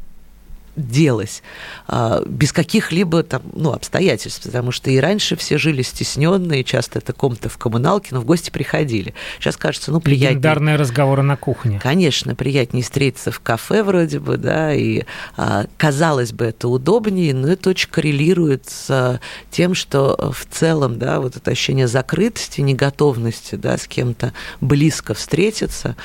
делось 0.75 1.43
а, 1.87 2.23
без 2.25 2.51
каких-либо 2.51 3.23
там, 3.23 3.43
ну, 3.53 3.73
обстоятельств, 3.73 4.43
потому 4.43 4.71
что 4.71 4.89
и 4.89 4.97
раньше 4.97 5.35
все 5.35 5.57
жили 5.57 5.81
стесненные, 5.81 6.63
часто 6.63 6.99
это 6.99 7.13
комната 7.13 7.49
в 7.49 7.57
коммуналке, 7.57 8.09
но 8.11 8.21
в 8.21 8.25
гости 8.25 8.49
приходили. 8.49 9.13
Сейчас 9.39 9.57
кажется, 9.57 9.91
ну, 9.91 9.99
приятнее... 9.99 10.31
Легендарные 10.31 10.75
разговоры 10.75 11.21
на 11.21 11.37
кухне. 11.37 11.79
Конечно, 11.81 12.35
приятнее 12.35 12.83
встретиться 12.83 13.31
в 13.31 13.39
кафе 13.39 13.83
вроде 13.83 14.19
бы, 14.19 14.37
да, 14.37 14.73
и 14.73 15.03
а, 15.37 15.65
казалось 15.77 16.33
бы, 16.33 16.45
это 16.45 16.67
удобнее, 16.67 17.33
но 17.33 17.49
это 17.49 17.69
очень 17.69 17.89
коррелирует 17.89 18.67
с 18.67 19.19
тем, 19.51 19.75
что 19.75 20.33
в 20.33 20.45
целом, 20.51 20.97
да, 20.97 21.19
вот 21.19 21.35
это 21.35 21.51
ощущение 21.51 21.87
закрытости, 21.87 22.61
неготовности, 22.61 23.55
да, 23.55 23.77
с 23.77 23.87
кем-то 23.87 24.33
близко 24.59 25.13
встретиться, 25.13 25.95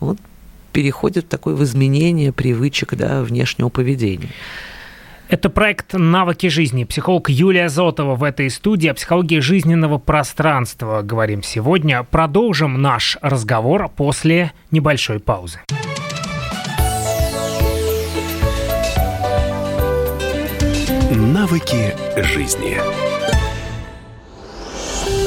вот 0.00 0.18
переходит 0.72 1.26
в 1.26 1.28
такое 1.28 1.54
в 1.54 1.62
изменение 1.64 2.32
привычек 2.32 2.94
да, 2.94 3.22
внешнего 3.22 3.68
поведения. 3.68 4.30
Это 5.28 5.50
проект 5.50 5.92
«Навыки 5.92 6.46
жизни». 6.46 6.84
Психолог 6.84 7.28
Юлия 7.28 7.68
Зотова 7.68 8.14
в 8.14 8.24
этой 8.24 8.48
студии 8.48 8.88
о 8.88 8.94
психологии 8.94 9.40
жизненного 9.40 9.98
пространства 9.98 11.02
говорим 11.02 11.42
сегодня. 11.42 12.02
Продолжим 12.02 12.80
наш 12.80 13.18
разговор 13.20 13.90
после 13.94 14.52
небольшой 14.70 15.20
паузы. 15.20 15.60
Навыки 21.10 21.94
жизни. 22.16 23.07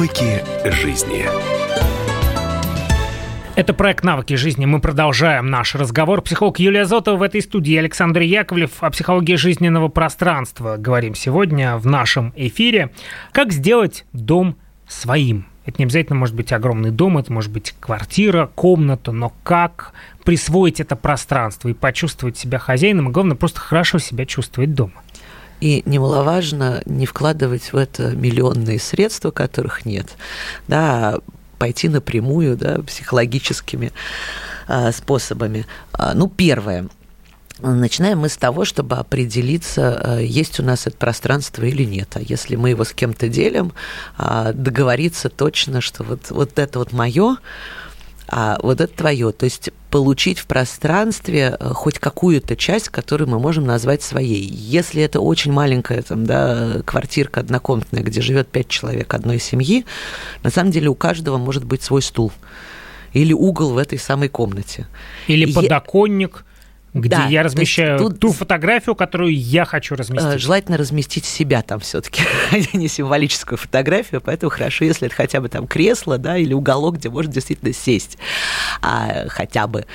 Навыки 0.00 0.42
жизни. 0.64 1.26
Это 3.54 3.74
проект 3.74 4.02
«Навыки 4.02 4.32
жизни». 4.32 4.64
Мы 4.64 4.80
продолжаем 4.80 5.50
наш 5.50 5.74
разговор. 5.74 6.22
Психолог 6.22 6.58
Юлия 6.58 6.86
Зотова 6.86 7.18
в 7.18 7.22
этой 7.22 7.42
студии, 7.42 7.76
Александр 7.76 8.22
Яковлев 8.22 8.82
о 8.82 8.88
психологии 8.88 9.34
жизненного 9.34 9.88
пространства. 9.88 10.78
Говорим 10.78 11.14
сегодня 11.14 11.76
в 11.76 11.86
нашем 11.86 12.32
эфире. 12.34 12.92
Как 13.32 13.52
сделать 13.52 14.06
дом 14.14 14.56
своим? 14.88 15.44
Это 15.66 15.76
не 15.76 15.84
обязательно 15.84 16.18
может 16.18 16.34
быть 16.34 16.50
огромный 16.54 16.92
дом, 16.92 17.18
это 17.18 17.30
может 17.30 17.52
быть 17.52 17.74
квартира, 17.78 18.48
комната, 18.54 19.12
но 19.12 19.34
как 19.42 19.92
присвоить 20.24 20.80
это 20.80 20.96
пространство 20.96 21.68
и 21.68 21.74
почувствовать 21.74 22.38
себя 22.38 22.58
хозяином, 22.58 23.10
и 23.10 23.12
главное, 23.12 23.36
просто 23.36 23.60
хорошо 23.60 23.98
себя 23.98 24.24
чувствовать 24.24 24.74
дома? 24.74 24.94
И 25.60 25.82
немаловажно 25.84 26.82
не 26.86 27.06
вкладывать 27.06 27.72
в 27.72 27.76
это 27.76 28.10
миллионные 28.10 28.78
средства, 28.78 29.30
которых 29.30 29.84
нет, 29.84 30.06
да, 30.68 31.14
а 31.16 31.20
пойти 31.58 31.88
напрямую, 31.88 32.56
да, 32.56 32.80
психологическими 32.80 33.92
а, 34.66 34.90
способами. 34.92 35.66
А, 35.92 36.14
ну, 36.14 36.28
первое. 36.28 36.88
Начинаем 37.58 38.20
мы 38.20 38.30
с 38.30 38.38
того, 38.38 38.64
чтобы 38.64 38.96
определиться, 38.96 40.18
есть 40.18 40.58
у 40.60 40.62
нас 40.62 40.86
это 40.86 40.96
пространство 40.96 41.62
или 41.62 41.84
нет. 41.84 42.08
А 42.14 42.20
если 42.20 42.56
мы 42.56 42.70
его 42.70 42.84
с 42.84 42.94
кем-то 42.94 43.28
делим, 43.28 43.74
договориться 44.16 45.28
точно, 45.28 45.82
что 45.82 46.02
вот, 46.02 46.30
вот 46.30 46.58
это 46.58 46.78
вот 46.78 46.92
мое, 46.92 47.36
а 48.28 48.58
вот 48.62 48.80
это 48.80 48.96
твое. 48.96 49.32
То 49.32 49.44
есть 49.44 49.70
получить 49.90 50.38
в 50.38 50.46
пространстве 50.46 51.56
э, 51.58 51.68
хоть 51.74 51.98
какую-то 51.98 52.56
часть, 52.56 52.88
которую 52.88 53.28
мы 53.28 53.38
можем 53.38 53.64
назвать 53.66 54.02
своей. 54.02 54.42
Если 54.42 55.02
это 55.02 55.20
очень 55.20 55.52
маленькая 55.52 56.02
там, 56.02 56.24
да, 56.24 56.82
квартирка 56.84 57.40
однокомнатная, 57.40 58.02
где 58.02 58.20
живет 58.20 58.48
пять 58.48 58.68
человек 58.68 59.12
одной 59.12 59.38
семьи, 59.40 59.84
на 60.42 60.50
самом 60.50 60.70
деле 60.70 60.88
у 60.88 60.94
каждого 60.94 61.38
может 61.38 61.64
быть 61.64 61.82
свой 61.82 62.02
стул 62.02 62.32
или 63.12 63.32
угол 63.32 63.70
в 63.70 63.78
этой 63.78 63.98
самой 63.98 64.28
комнате. 64.28 64.86
Или 65.26 65.52
подоконник 65.52 66.44
где 66.92 67.08
да, 67.08 67.26
я 67.26 67.42
размещаю 67.42 67.98
тут... 67.98 68.18
ту 68.18 68.32
фотографию, 68.32 68.94
которую 68.94 69.32
я 69.34 69.64
хочу 69.64 69.94
разместить. 69.94 70.34
Э, 70.34 70.38
желательно 70.38 70.76
разместить 70.76 71.24
себя 71.24 71.62
там 71.62 71.80
все-таки, 71.80 72.22
а 72.50 72.76
не 72.76 72.88
символическую 72.88 73.58
фотографию, 73.58 74.20
поэтому 74.20 74.50
хорошо, 74.50 74.84
если 74.84 75.06
это 75.06 75.14
хотя 75.14 75.40
бы 75.40 75.48
там 75.48 75.66
кресло, 75.66 76.18
да, 76.18 76.36
или 76.36 76.52
уголок, 76.52 76.96
где 76.96 77.08
можно 77.08 77.32
действительно 77.32 77.72
сесть, 77.72 78.18
а, 78.82 79.26
хотя 79.28 79.66
бы. 79.68 79.86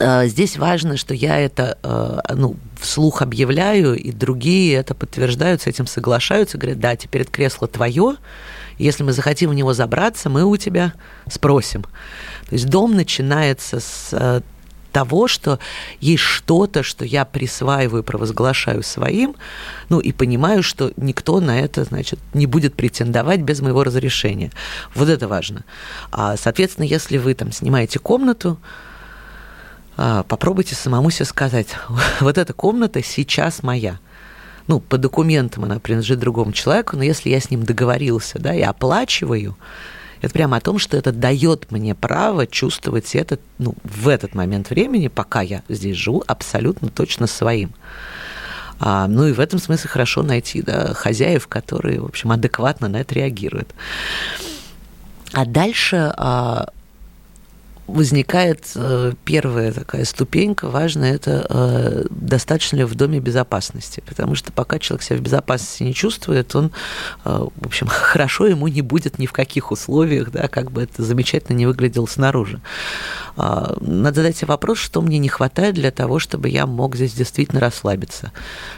Э, 0.00 0.26
здесь 0.26 0.56
важно, 0.56 0.96
что 0.96 1.14
я 1.14 1.38
это 1.38 1.78
э, 1.82 2.34
ну, 2.34 2.56
вслух 2.80 3.22
объявляю, 3.22 3.94
и 3.94 4.10
другие 4.10 4.74
это 4.74 4.94
подтверждают, 4.94 5.62
с 5.62 5.68
этим 5.68 5.86
соглашаются, 5.86 6.58
говорят, 6.58 6.80
да, 6.80 6.96
теперь 6.96 7.22
это 7.22 7.30
кресло 7.30 7.68
твое, 7.68 8.16
если 8.78 9.04
мы 9.04 9.12
захотим 9.12 9.50
в 9.50 9.54
него 9.54 9.74
забраться, 9.74 10.28
мы 10.28 10.44
у 10.44 10.56
тебя 10.56 10.94
спросим. 11.30 11.82
То 11.82 12.56
есть 12.56 12.66
дом 12.66 12.96
начинается 12.96 13.78
с 13.78 14.42
того, 14.92 15.26
что 15.26 15.58
есть 16.00 16.22
что-то, 16.22 16.82
что 16.82 17.04
я 17.04 17.24
присваиваю, 17.24 18.04
провозглашаю 18.04 18.82
своим, 18.82 19.34
ну 19.88 19.98
и 19.98 20.12
понимаю, 20.12 20.62
что 20.62 20.92
никто 20.96 21.40
на 21.40 21.58
это, 21.58 21.84
значит, 21.84 22.18
не 22.34 22.46
будет 22.46 22.74
претендовать 22.74 23.40
без 23.40 23.60
моего 23.60 23.82
разрешения. 23.82 24.52
Вот 24.94 25.08
это 25.08 25.26
важно. 25.26 25.64
А, 26.10 26.36
соответственно, 26.36 26.84
если 26.84 27.18
вы 27.18 27.34
там 27.34 27.52
снимаете 27.52 27.98
комнату, 27.98 28.58
а, 29.96 30.22
попробуйте 30.22 30.74
самому 30.74 31.10
себе 31.10 31.26
сказать, 31.26 31.68
вот 32.20 32.38
эта 32.38 32.52
комната 32.52 33.02
сейчас 33.02 33.62
моя 33.62 33.98
ну, 34.68 34.80
по 34.80 34.96
документам 34.96 35.64
она 35.64 35.80
принадлежит 35.80 36.20
другому 36.20 36.52
человеку, 36.52 36.96
но 36.96 37.02
если 37.02 37.30
я 37.30 37.40
с 37.40 37.50
ним 37.50 37.64
договорился, 37.64 38.38
да, 38.38 38.54
и 38.54 38.62
оплачиваю, 38.62 39.56
это 40.22 40.32
прямо 40.32 40.56
о 40.56 40.60
том, 40.60 40.78
что 40.78 40.96
это 40.96 41.12
дает 41.12 41.70
мне 41.70 41.94
право 41.94 42.46
чувствовать 42.46 43.14
это 43.14 43.38
ну, 43.58 43.74
в 43.82 44.08
этот 44.08 44.34
момент 44.34 44.70
времени, 44.70 45.08
пока 45.08 45.42
я 45.42 45.62
здесь 45.68 45.96
живу, 45.96 46.24
абсолютно 46.26 46.88
точно 46.88 47.26
своим. 47.26 47.72
А, 48.78 49.06
ну 49.08 49.26
и 49.26 49.32
в 49.32 49.40
этом 49.40 49.58
смысле 49.58 49.90
хорошо 49.90 50.22
найти 50.22 50.62
да, 50.62 50.94
хозяев, 50.94 51.48
которые, 51.48 52.00
в 52.00 52.06
общем, 52.06 52.30
адекватно 52.30 52.88
на 52.88 53.00
это 53.00 53.14
реагируют. 53.14 53.68
А 55.32 55.44
дальше 55.44 56.12
а, 56.16 56.68
возникает 57.86 58.70
э, 58.74 59.12
первая 59.24 59.72
такая 59.72 60.04
ступенька 60.04 60.68
важная, 60.68 61.14
это 61.14 61.46
э, 61.48 62.04
достаточно 62.10 62.76
ли 62.76 62.84
в 62.84 62.94
доме 62.94 63.18
безопасности. 63.18 64.02
Потому 64.06 64.34
что 64.34 64.52
пока 64.52 64.78
человек 64.78 65.02
себя 65.02 65.18
в 65.18 65.22
безопасности 65.22 65.82
не 65.82 65.94
чувствует, 65.94 66.54
он, 66.54 66.70
э, 67.24 67.46
в 67.54 67.66
общем, 67.66 67.86
хорошо 67.90 68.46
ему 68.46 68.68
не 68.68 68.82
будет 68.82 69.18
ни 69.18 69.26
в 69.26 69.32
каких 69.32 69.72
условиях, 69.72 70.30
да, 70.30 70.48
как 70.48 70.70
бы 70.70 70.82
это 70.82 71.02
замечательно 71.02 71.56
не 71.56 71.66
выглядело 71.66 72.06
снаружи. 72.06 72.60
А, 73.36 73.76
надо 73.80 74.16
задать 74.16 74.36
себе 74.36 74.48
вопрос, 74.48 74.78
что 74.78 75.00
мне 75.00 75.18
не 75.18 75.28
хватает 75.28 75.74
для 75.74 75.90
того, 75.90 76.18
чтобы 76.18 76.48
я 76.48 76.66
мог 76.66 76.96
здесь 76.96 77.14
действительно 77.14 77.60
расслабиться. 77.60 78.32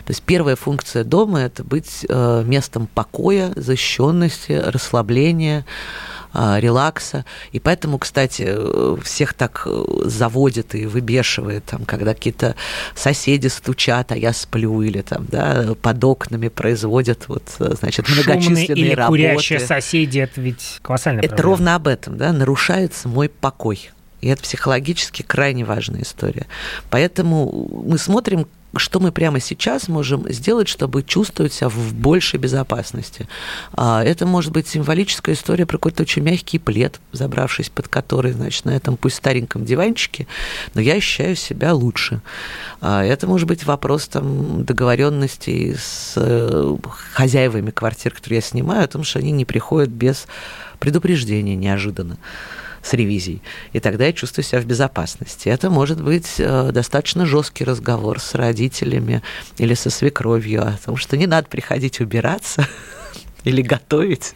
То 0.05 0.11
есть 0.11 0.23
первая 0.23 0.57
функция 0.57 1.05
дома– 1.05 1.41
это 1.43 1.65
быть 1.65 2.07
местом 2.09 2.87
покоя, 2.87 3.53
защищенности, 3.57 4.53
расслабления, 4.53 5.65
релакса. 6.35 7.25
И 7.53 7.61
поэтому, 7.61 7.99
кстати, 7.99 8.49
всех 9.03 9.35
так 9.35 9.63
э, 9.67 9.85
заводит 10.05 10.75
и 10.75 10.87
выбешивает, 10.87 11.65
там, 11.65 11.85
когда 11.85 12.15
какие-то 12.15 12.57
соседи 12.95 13.47
стучат, 13.47 14.13
а 14.13 14.17
я 14.17 14.33
сплю, 14.33 14.83
или 14.83 15.01
там, 15.03 15.27
да, 15.31 15.75
под 15.81 16.03
окнами 16.05 16.49
производят 16.49 17.29
вот, 17.29 17.45
э, 17.61 17.75
значит, 17.79 18.09
многочисленные 18.09 18.67
Шумные 18.67 18.87
или 18.87 18.95
работы. 18.95 19.23
курящие 19.23 19.61
соседи, 19.61 20.19
это 20.19 20.41
ведь 20.41 20.79
колоссальная 20.83 21.21
Это 21.23 21.37
проблема. 21.37 21.51
ровно 21.51 21.75
об 21.77 21.87
этом, 21.89 22.17
да, 22.17 22.33
нарушается 22.33 23.09
мой 23.09 23.29
покой. 23.29 23.91
И 24.25 24.29
это 24.29 24.43
психологически 24.43 25.21
крайне 25.21 25.67
важная 25.67 26.01
история. 26.01 26.47
Поэтому 26.89 27.85
мы 27.87 27.99
смотрим, 27.99 28.47
что 28.77 29.01
мы 29.01 29.13
прямо 29.13 29.39
сейчас 29.39 29.87
можем 29.87 30.33
сделать, 30.33 30.67
чтобы 30.67 31.03
чувствовать 31.03 31.53
себя 31.53 31.69
в 31.69 31.93
большей 31.93 32.41
безопасности. 32.41 33.29
А, 33.75 34.03
это 34.03 34.27
может 34.27 34.51
быть 34.51 34.67
символическая 34.67 35.35
история 35.35 35.67
про 35.67 35.77
какой-то 35.77 36.05
очень 36.05 36.23
мягкий 36.23 36.59
плед, 36.59 37.01
забравшись 37.13 37.69
под 37.69 37.89
который, 37.89 38.33
значит, 38.33 38.65
на 38.65 38.71
этом 38.71 38.97
пусть 38.97 39.17
стареньком 39.17 39.67
диванчике, 39.67 40.27
но 40.73 40.81
я 40.81 40.95
ощущаю 40.95 41.37
себя 41.37 41.75
лучше. 41.75 42.23
А, 42.81 43.05
это 43.05 43.27
может 43.27 43.47
быть 43.47 43.65
вопрос 43.65 44.09
там 44.09 44.65
договоренности 44.65 45.77
с 45.79 46.15
э, 46.17 46.77
хозяевами 47.13 47.71
квартир, 47.71 48.15
которые 48.15 48.39
я 48.39 48.43
снимаю, 48.43 48.85
о 48.85 48.89
том, 48.89 49.05
что 49.05 49.19
они 49.19 49.33
не 49.33 49.45
приходят 49.45 49.91
без 49.91 50.27
предупреждения 50.79 51.57
неожиданно 51.57 52.17
с 52.85 52.93
ревизией. 52.93 53.41
И 53.73 53.81
тогда 53.81 54.07
я 54.07 54.13
чувствую 54.13 54.45
себя 54.45 54.61
в 54.61 54.67
безопасности. 54.67 55.49
Это 55.49 55.71
может 55.71 56.03
быть 56.03 56.35
э, 56.39 56.71
достаточно 56.71 57.25
жесткий 57.25 57.65
разговор 57.65 58.21
с 58.21 58.35
родителями 58.35 59.23
или 59.59 59.75
со 59.75 59.91
свекровью 59.91 60.63
о 60.63 60.79
том, 60.85 60.97
что 60.97 61.17
не 61.17 61.27
надо 61.27 61.49
приходить 61.49 62.01
убираться 62.01 62.69
или 63.45 63.63
готовить, 63.63 64.35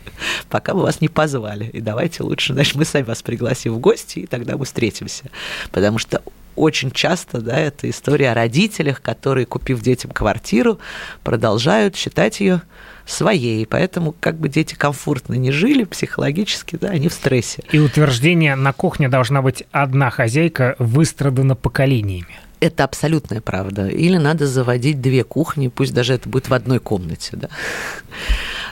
пока 0.49 0.75
мы 0.75 0.83
вас 0.83 1.01
не 1.01 1.09
позвали. 1.09 1.67
И 1.67 1.81
давайте 1.81 2.23
лучше, 2.23 2.55
значит, 2.55 2.75
мы 2.77 2.85
сами 2.85 3.05
вас 3.05 3.23
пригласим 3.23 3.75
в 3.75 3.79
гости, 3.79 4.21
и 4.21 4.27
тогда 4.27 4.57
мы 4.57 4.65
встретимся. 4.65 5.25
Потому 5.71 5.99
что 5.99 6.23
очень 6.59 6.91
часто, 6.91 7.41
да, 7.41 7.57
это 7.57 7.89
история 7.89 8.33
о 8.33 8.35
родителях, 8.35 9.01
которые, 9.01 9.47
купив 9.47 9.81
детям 9.81 10.11
квартиру, 10.11 10.79
продолжают 11.23 11.97
считать 11.97 12.41
ее 12.41 12.63
своей. 13.07 13.67
Поэтому 13.67 14.15
как 14.19 14.39
бы 14.39 14.49
дети 14.49 14.75
комфортно 14.75 15.35
не 15.35 15.51
жили 15.51 15.85
психологически, 15.85 16.77
да, 16.77 16.89
они 16.89 17.09
в 17.09 17.13
стрессе. 17.13 17.63
И 17.73 17.79
утверждение 17.79 18.55
на 18.55 18.73
кухне 18.73 19.09
должна 19.09 19.43
быть 19.43 19.65
одна 19.73 20.11
хозяйка, 20.11 20.77
выстрадана 20.79 21.55
поколениями. 21.55 22.41
Это 22.61 22.85
абсолютная 22.85 23.41
правда. 23.41 23.87
Или 23.89 24.17
надо 24.17 24.47
заводить 24.47 25.01
две 25.01 25.25
кухни, 25.25 25.69
пусть 25.69 25.95
даже 25.95 26.15
это 26.15 26.29
будет 26.29 26.49
в 26.49 26.55
одной 26.55 26.81
комнате, 26.81 27.37
да. 27.37 27.49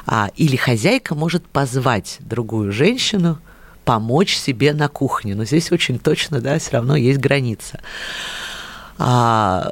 А, 0.07 0.30
или 0.37 0.57
хозяйка 0.57 1.14
может 1.14 1.47
позвать 1.47 2.18
другую 2.20 2.72
женщину, 2.72 3.39
помочь 3.87 4.37
себе 4.37 4.74
на 4.74 4.89
кухне. 4.89 5.34
Но 5.34 5.45
здесь 5.45 5.72
очень 5.72 5.99
точно, 5.99 6.41
да, 6.41 6.59
все 6.59 6.72
равно 6.72 6.97
есть 6.97 7.20
граница. 7.20 7.80
А, 8.99 9.70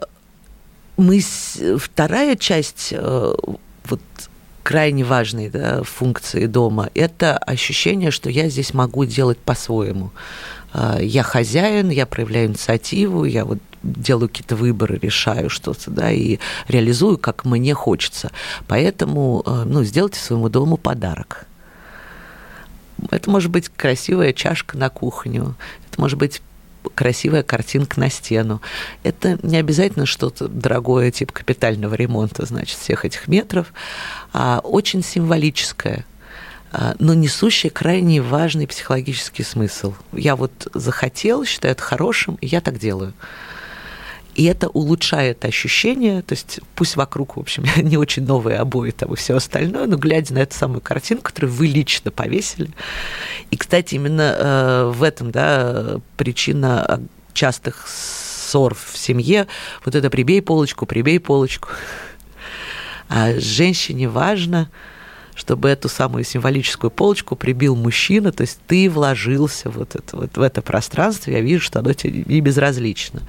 мы 0.96 1.20
вторая 1.78 2.36
часть 2.36 2.90
э, 2.92 3.34
вот 3.84 4.00
крайне 4.62 5.04
важной 5.04 5.50
да, 5.50 5.82
функции 5.82 6.46
дома– 6.46 6.90
это 6.94 7.36
ощущение, 7.36 8.12
что 8.12 8.30
я 8.30 8.48
здесь 8.48 8.72
могу 8.72 9.04
делать 9.04 9.38
по-своему. 9.38 10.12
А, 10.72 11.00
я 11.00 11.24
хозяин, 11.24 11.90
я 11.90 12.06
проявляю 12.06 12.46
инициативу, 12.46 13.24
я 13.24 13.44
вот 13.44 13.58
делаю 13.82 14.28
какие-то 14.28 14.54
выборы, 14.54 15.00
решаю 15.02 15.50
что-то, 15.50 15.90
да, 15.90 16.12
и 16.12 16.38
реализую, 16.68 17.18
как 17.18 17.44
мне 17.44 17.74
хочется. 17.74 18.30
Поэтому, 18.68 19.42
э, 19.44 19.64
ну, 19.66 19.82
сделайте 19.82 20.20
своему 20.20 20.48
дому 20.48 20.76
подарок. 20.76 21.48
Это 23.10 23.30
может 23.30 23.50
быть 23.50 23.68
красивая 23.68 24.32
чашка 24.32 24.76
на 24.76 24.88
кухню, 24.88 25.54
это 25.90 26.00
может 26.00 26.18
быть 26.18 26.42
красивая 26.94 27.42
картинка 27.42 27.98
на 27.98 28.10
стену. 28.10 28.60
Это 29.02 29.38
не 29.42 29.56
обязательно 29.56 30.06
что-то 30.06 30.48
дорогое, 30.48 31.10
типа 31.10 31.32
капитального 31.32 31.94
ремонта, 31.94 32.44
значит, 32.46 32.78
всех 32.78 33.04
этих 33.04 33.28
метров, 33.28 33.72
а 34.32 34.60
очень 34.62 35.02
символическое 35.02 36.04
а, 36.76 36.96
но 36.98 37.14
несущее 37.14 37.70
крайне 37.70 38.20
важный 38.20 38.66
психологический 38.66 39.44
смысл. 39.44 39.94
Я 40.12 40.34
вот 40.34 40.66
захотел, 40.74 41.44
считаю 41.44 41.72
это 41.72 41.82
хорошим, 41.82 42.36
и 42.40 42.48
я 42.48 42.60
так 42.60 42.78
делаю. 42.80 43.12
И 44.34 44.44
это 44.44 44.68
улучшает 44.68 45.44
ощущение, 45.44 46.22
то 46.22 46.32
есть 46.32 46.60
пусть 46.74 46.96
вокруг, 46.96 47.36
в 47.36 47.40
общем, 47.40 47.64
не 47.76 47.96
очень 47.96 48.24
новые 48.24 48.58
обои 48.58 48.90
там 48.90 49.12
и 49.12 49.16
все 49.16 49.36
остальное, 49.36 49.86
но 49.86 49.96
глядя 49.96 50.34
на 50.34 50.38
эту 50.38 50.56
самую 50.56 50.80
картинку, 50.80 51.24
которую 51.24 51.52
вы 51.52 51.66
лично 51.66 52.10
повесили. 52.10 52.70
И, 53.50 53.56
кстати, 53.56 53.94
именно 53.94 54.36
э, 54.36 54.92
в 54.94 55.02
этом, 55.02 55.30
да, 55.30 56.00
причина 56.16 57.00
частых 57.32 57.86
ссор 57.88 58.74
в 58.74 58.96
семье, 58.96 59.46
вот 59.84 59.94
это 59.94 60.10
прибей 60.10 60.42
полочку, 60.42 60.86
прибей 60.86 61.20
полочку. 61.20 61.68
А 63.08 63.38
женщине 63.38 64.08
важно, 64.08 64.70
чтобы 65.34 65.68
эту 65.68 65.88
самую 65.88 66.24
символическую 66.24 66.90
полочку 66.90 67.36
прибил 67.36 67.76
мужчина, 67.76 68.32
то 68.32 68.42
есть 68.42 68.58
ты 68.66 68.88
вложился 68.88 69.70
вот 69.70 69.94
это, 69.94 70.16
вот 70.16 70.36
в 70.36 70.40
это 70.40 70.62
пространство, 70.62 71.30
я 71.30 71.40
вижу, 71.40 71.62
что 71.62 71.80
оно 71.80 71.92
тебе 71.92 72.24
не 72.26 72.40
безразлично. 72.40 73.20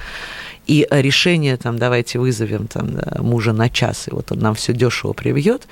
И 0.67 0.87
решение, 0.89 1.57
там, 1.57 1.77
давайте 1.77 2.19
вызовем 2.19 2.67
там, 2.67 2.91
да, 2.93 3.21
мужа 3.21 3.53
на 3.53 3.69
час, 3.69 4.07
и 4.07 4.11
вот 4.11 4.31
он 4.31 4.39
нам 4.39 4.55
все 4.55 4.73
дешево 4.73 5.13
привьет, 5.13 5.67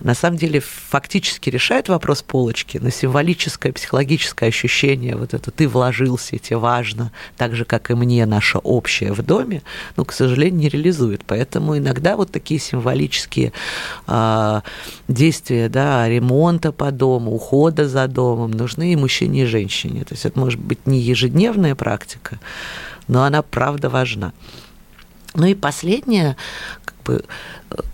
на 0.00 0.14
самом 0.14 0.38
деле 0.38 0.60
фактически 0.60 1.50
решает 1.50 1.88
вопрос 1.88 2.22
полочки, 2.22 2.78
но 2.78 2.90
символическое, 2.90 3.72
психологическое 3.72 4.46
ощущение, 4.46 5.14
вот 5.14 5.34
это 5.34 5.50
ты 5.50 5.68
вложился, 5.68 6.38
тебе 6.38 6.56
важно, 6.56 7.12
так 7.36 7.54
же, 7.54 7.64
как 7.64 7.90
и 7.90 7.94
мне, 7.94 8.24
наше 8.24 8.58
общее 8.58 9.12
в 9.12 9.22
доме, 9.22 9.62
ну, 9.96 10.04
к 10.04 10.12
сожалению, 10.12 10.60
не 10.60 10.68
реализует. 10.68 11.22
Поэтому 11.26 11.76
иногда 11.76 12.16
вот 12.16 12.30
такие 12.32 12.58
символические 12.60 13.52
э, 14.06 14.60
действия, 15.08 15.68
да, 15.68 16.08
ремонта 16.08 16.72
по 16.72 16.90
дому, 16.90 17.32
ухода 17.34 17.88
за 17.88 18.08
домом 18.08 18.52
нужны 18.52 18.92
и 18.92 18.96
мужчине, 18.96 19.42
и 19.42 19.46
женщине. 19.46 20.04
То 20.04 20.14
есть 20.14 20.24
это 20.24 20.38
может 20.38 20.60
быть 20.60 20.86
не 20.86 20.98
ежедневная 20.98 21.74
практика, 21.74 22.40
но 23.10 23.24
она 23.24 23.42
правда 23.42 23.90
важна. 23.90 24.32
Ну 25.34 25.46
и 25.46 25.54
последнее, 25.54 26.36
как 26.84 26.94
бы 27.04 27.24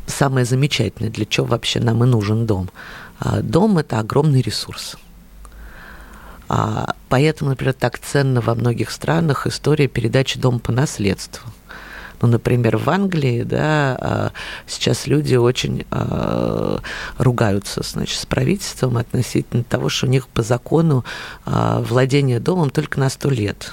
самое 0.07 0.45
замечательное, 0.45 1.11
для 1.11 1.25
чего 1.25 1.47
вообще 1.47 1.81
нам 1.81 2.05
и 2.05 2.07
нужен 2.07 2.47
дом. 2.47 2.71
А, 3.19 3.41
дом– 3.41 3.79
это 3.79 3.99
огромный 3.99 4.43
ресурс. 4.43 4.97
А, 6.49 6.95
поэтому, 7.09 7.51
например, 7.51 7.73
так 7.73 7.99
ценно 7.99 8.43
во 8.43 8.55
многих 8.55 8.91
странах 8.91 9.47
история 9.47 9.89
передачи 9.89 10.39
дома 10.39 10.59
по 10.59 10.71
наследству. 10.71 11.51
Ну, 12.21 12.29
например, 12.29 12.77
в 12.77 12.89
Англии, 12.91 13.43
да, 13.43 13.97
а, 13.99 14.33
сейчас 14.67 15.07
люди 15.07 15.35
очень 15.35 15.87
ругаются, 17.17 17.83
значит, 17.83 18.21
с 18.21 18.27
правительством 18.27 18.99
относительно 18.99 19.65
того, 19.65 19.89
что 19.89 20.07
у 20.07 20.11
них 20.11 20.29
по 20.29 20.43
закону 20.43 21.07
владение 21.47 22.39
домом 22.39 22.69
только 22.69 23.01
на 23.01 23.09
сто 23.09 23.31
лет 23.31 23.73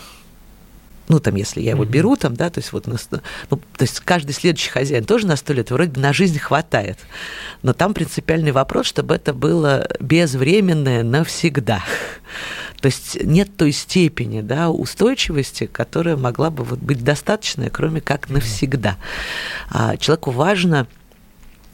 ну, 1.10 1.20
там, 1.20 1.36
если 1.36 1.62
я 1.62 1.72
его 1.72 1.86
беру, 1.86 2.16
там, 2.16 2.36
да, 2.36 2.50
то 2.50 2.60
есть 2.60 2.72
вот, 2.72 2.88
ну, 2.88 2.98
то 3.50 3.60
есть 3.80 4.00
каждый 4.00 4.32
следующий 4.32 4.70
хозяин 4.70 5.04
тоже 5.04 5.28
на 5.28 5.36
сто 5.36 5.54
лет, 5.54 5.70
вроде 5.72 5.92
бы 5.92 6.00
на 6.00 6.14
жизнь 6.14 6.40
хватает. 6.40 6.98
Но 7.62 7.74
там 7.74 7.94
принципиальный 7.94 8.52
вопрос, 8.52 8.88
чтобы 8.88 9.16
это 9.16 9.34
было 9.34 9.88
безвременное 10.00 11.04
навсегда. 11.04 11.84
То 12.80 12.88
есть 12.88 13.22
нет 13.24 13.56
той 13.56 13.72
степени 13.72 14.42
да, 14.42 14.70
устойчивости, 14.70 15.68
которая 15.68 16.18
могла 16.18 16.50
бы 16.50 16.64
вот 16.64 16.80
быть 16.80 17.04
достаточной, 17.04 17.70
кроме 17.70 18.02
как 18.02 18.30
навсегда. 18.30 18.98
А 19.70 19.98
человеку 19.98 20.32
важно 20.32 20.88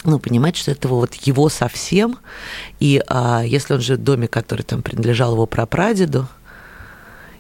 ну, 0.03 0.19
понимать, 0.19 0.55
что 0.55 0.71
это 0.71 0.87
вот 0.87 1.13
его 1.15 1.49
совсем, 1.49 2.19
и 2.79 3.01
а, 3.07 3.43
если 3.43 3.73
он 3.73 3.81
живет 3.81 3.99
в 3.99 4.03
доме, 4.03 4.27
который 4.27 4.61
там 4.61 4.81
принадлежал 4.81 5.33
его 5.33 5.45
прапрадеду, 5.45 6.27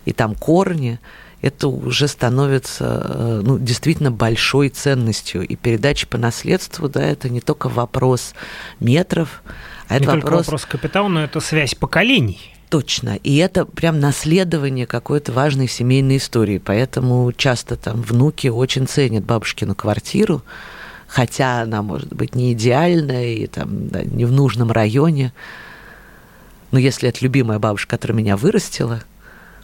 и 0.05 0.13
там 0.13 0.35
корни, 0.35 0.99
это 1.41 1.67
уже 1.67 2.07
становится 2.07 3.01
э, 3.03 3.41
ну, 3.43 3.57
действительно 3.57 4.11
большой 4.11 4.69
ценностью. 4.69 5.45
И 5.47 5.55
передача 5.55 6.07
по 6.07 6.17
наследству, 6.17 6.89
да, 6.89 7.01
это 7.01 7.29
не 7.29 7.41
только 7.41 7.69
вопрос 7.69 8.33
метров, 8.79 9.41
а 9.87 9.95
это 9.95 10.01
не 10.01 10.07
вопрос... 10.07 10.21
только 10.21 10.35
вопрос 10.37 10.65
капитала, 10.65 11.07
но 11.07 11.23
это 11.23 11.39
связь 11.39 11.75
поколений. 11.75 12.53
Точно. 12.69 13.15
И 13.23 13.37
это 13.37 13.65
прям 13.65 13.99
наследование 13.99 14.85
какой-то 14.85 15.31
важной 15.31 15.67
семейной 15.67 16.17
истории. 16.17 16.59
Поэтому 16.63 17.31
часто 17.31 17.75
там 17.75 18.01
внуки 18.01 18.47
очень 18.47 18.85
ценят 18.85 19.23
бабушкину 19.23 19.73
квартиру, 19.73 20.43
хотя 21.07 21.61
она 21.61 21.81
может 21.81 22.13
быть 22.13 22.35
не 22.35 22.53
идеальная 22.53 23.33
и 23.33 23.47
там 23.47 23.87
да, 23.87 24.03
не 24.03 24.25
в 24.25 24.31
нужном 24.31 24.71
районе. 24.71 25.33
Но 26.71 26.77
если 26.77 27.09
это 27.09 27.23
любимая 27.23 27.57
бабушка, 27.57 27.97
которая 27.97 28.15
меня 28.15 28.37
вырастила, 28.37 29.01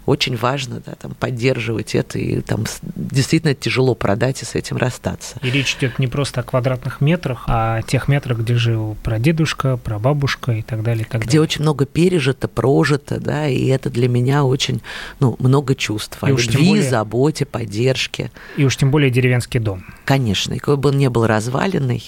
очень 0.05 0.35
важно 0.35 0.81
да, 0.85 0.93
там, 0.93 1.13
поддерживать 1.15 1.95
это, 1.95 2.19
и 2.19 2.41
там 2.41 2.65
действительно 2.95 3.53
тяжело 3.53 3.95
продать 3.95 4.41
и 4.41 4.45
с 4.45 4.55
этим 4.55 4.77
расстаться. 4.77 5.37
И 5.41 5.49
речь 5.49 5.75
идет 5.75 5.99
не 5.99 6.07
просто 6.07 6.41
о 6.41 6.43
квадратных 6.43 7.01
метрах, 7.01 7.43
а 7.47 7.77
о 7.77 7.81
тех 7.81 8.07
метрах, 8.07 8.39
где 8.39 8.55
жил 8.55 8.97
прадедушка, 9.03 9.77
прабабушка 9.77 10.53
и 10.53 10.61
так 10.61 10.83
далее. 10.83 11.05
И 11.05 11.09
так 11.09 11.21
где 11.21 11.31
далее. 11.31 11.41
очень 11.41 11.61
много 11.61 11.85
пережито, 11.85 12.47
прожито, 12.47 13.19
да, 13.19 13.47
и 13.47 13.65
это 13.67 13.89
для 13.89 14.07
меня 14.07 14.43
очень, 14.43 14.81
ну, 15.19 15.35
много 15.39 15.75
чувств 15.75 16.17
о 16.21 16.29
любви, 16.29 16.67
более... 16.69 16.89
заботе, 16.89 17.45
поддержке. 17.45 18.31
И 18.57 18.65
уж 18.65 18.77
тем 18.77 18.91
более 18.91 19.09
деревенский 19.09 19.59
дом. 19.59 19.85
Конечно, 20.05 20.53
и 20.53 20.59
какой 20.59 20.77
бы 20.77 20.89
он 20.89 20.97
ни 20.97 21.07
был 21.07 21.25
разваленный, 21.25 22.03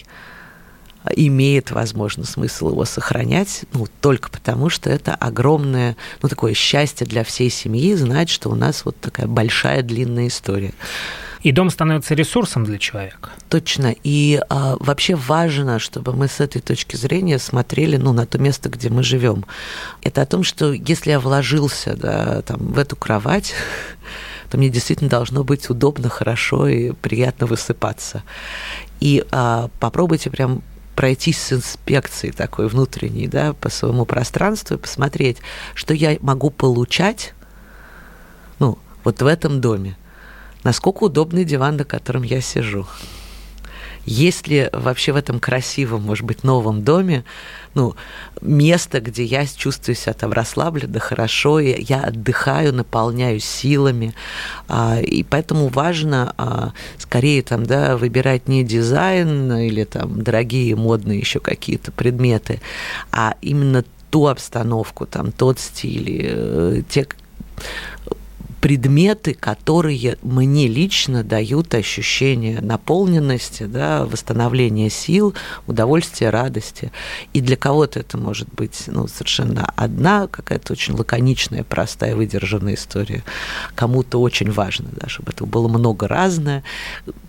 имеет, 1.16 1.72
возможно, 1.72 2.26
смысл 2.26 2.70
его 2.70 2.86
сохранять, 2.86 3.66
ну, 3.74 3.88
только 4.02 4.30
потому, 4.30 4.70
что 4.70 4.90
это 4.90 5.14
огромное, 5.16 5.96
ну, 6.22 6.30
такое 6.30 6.54
счастье 6.54 7.06
для 7.06 7.24
всей 7.24 7.50
семьи 7.50 7.94
знать, 7.96 8.30
что 8.30 8.50
у 8.50 8.56
нас 8.56 8.86
вот 8.86 9.00
такая 9.00 9.28
большая 9.28 9.82
длинная 9.84 10.28
история. 10.28 10.74
И 11.44 11.52
дом 11.52 11.70
становится 11.70 12.14
ресурсом 12.14 12.66
для 12.66 12.78
человека. 12.78 13.30
Точно. 13.50 13.96
И 14.04 14.42
а, 14.50 14.76
вообще 14.80 15.16
важно, 15.16 15.80
чтобы 15.80 16.14
мы 16.14 16.28
с 16.28 16.40
этой 16.40 16.62
точки 16.62 16.96
зрения 16.96 17.40
смотрели 17.40 17.98
ну, 17.98 18.12
на 18.12 18.26
то 18.26 18.38
место, 18.38 18.70
где 18.70 18.90
мы 18.90 19.04
живем. 19.04 19.46
Это 20.02 20.24
о 20.24 20.26
том, 20.26 20.44
что 20.44 20.74
если 20.74 21.12
я 21.12 21.20
вложился 21.20 21.96
да, 21.96 22.42
там, 22.42 22.58
в 22.60 22.78
эту 22.78 22.96
кровать, 22.96 23.54
то 24.50 24.58
мне 24.58 24.70
действительно 24.70 25.10
должно 25.10 25.44
быть 25.44 25.70
удобно, 25.70 26.10
хорошо 26.10 26.68
и 26.68 26.92
приятно 26.92 27.46
высыпаться. 27.46 28.24
И 29.00 29.24
а, 29.32 29.70
попробуйте 29.80 30.30
прям 30.30 30.64
пройтись 30.98 31.40
с 31.42 31.54
инспекцией 31.54 32.34
такой 32.34 32.68
внутренней, 32.68 33.28
да, 33.28 33.54
по 33.54 33.70
своему 33.70 34.04
пространству 34.06 34.76
и 34.76 34.80
посмотреть, 34.80 35.38
что 35.76 35.94
я 35.94 36.18
могу 36.20 36.50
получать, 36.50 37.34
ну, 38.60 38.78
вот 39.06 39.22
в 39.22 39.26
этом 39.26 39.62
доме 39.62 39.96
насколько 40.68 41.06
удобный 41.06 41.46
диван, 41.46 41.78
на 41.78 41.86
котором 41.86 42.24
я 42.24 42.42
сижу. 42.42 42.86
Есть 44.08 44.48
ли 44.48 44.70
вообще 44.72 45.12
в 45.12 45.18
этом 45.18 45.42
красивом, 45.42 46.02
может 46.02 46.26
быть, 46.26 46.46
новом 46.46 46.82
доме 46.82 47.26
ну, 47.74 47.94
место, 48.42 49.02
где 49.02 49.24
я 49.24 49.46
чувствую 49.46 49.96
себя 49.96 50.14
там 50.14 50.32
расслабленно, 50.32 51.00
хорошо, 51.00 51.60
и 51.60 51.84
я 51.84 52.06
отдыхаю, 52.06 52.74
наполняюсь 52.74 53.44
силами. 53.44 54.16
А, 54.70 55.00
и 55.00 55.24
поэтому 55.24 55.68
важно 55.68 56.34
а, 56.38 56.72
скорее 56.98 57.44
там, 57.44 57.66
да, 57.66 57.98
выбирать 57.98 58.48
не 58.48 58.64
дизайн 58.64 59.52
или 59.52 59.84
там 59.84 60.24
дорогие 60.24 60.76
модные 60.78 61.20
еще 61.20 61.42
какие-то 61.42 61.92
предметы, 61.92 62.62
а 63.12 63.36
именно 63.42 63.84
ту 64.10 64.28
обстановку, 64.28 65.06
там, 65.06 65.34
тот 65.34 65.60
стиль, 65.60 66.22
э, 66.24 66.82
те 66.88 67.08
предметы, 68.68 69.34
которые 69.34 70.18
мне 70.22 70.68
лично 70.68 71.24
дают 71.24 71.74
ощущение 71.74 72.60
наполненности, 72.60 73.64
да, 73.64 74.04
восстановления 74.04 74.90
сил, 74.90 75.34
удовольствия, 75.68 76.32
радости. 76.32 76.92
И 77.32 77.40
для 77.40 77.56
кого-то 77.56 78.02
это 78.02 78.18
может 78.18 78.54
быть 78.54 78.84
ну, 78.88 79.08
совершенно 79.08 79.72
одна 79.78 80.28
какая-то 80.28 80.74
очень 80.74 80.96
лаконичная, 80.96 81.64
простая, 81.64 82.14
выдержанная 82.14 82.74
история. 82.74 83.24
Кому-то 83.74 84.20
очень 84.20 84.52
важно, 84.52 84.90
да, 84.92 85.08
чтобы 85.08 85.32
это 85.32 85.46
было 85.46 85.70
много 85.70 86.10
разное. 86.10 86.62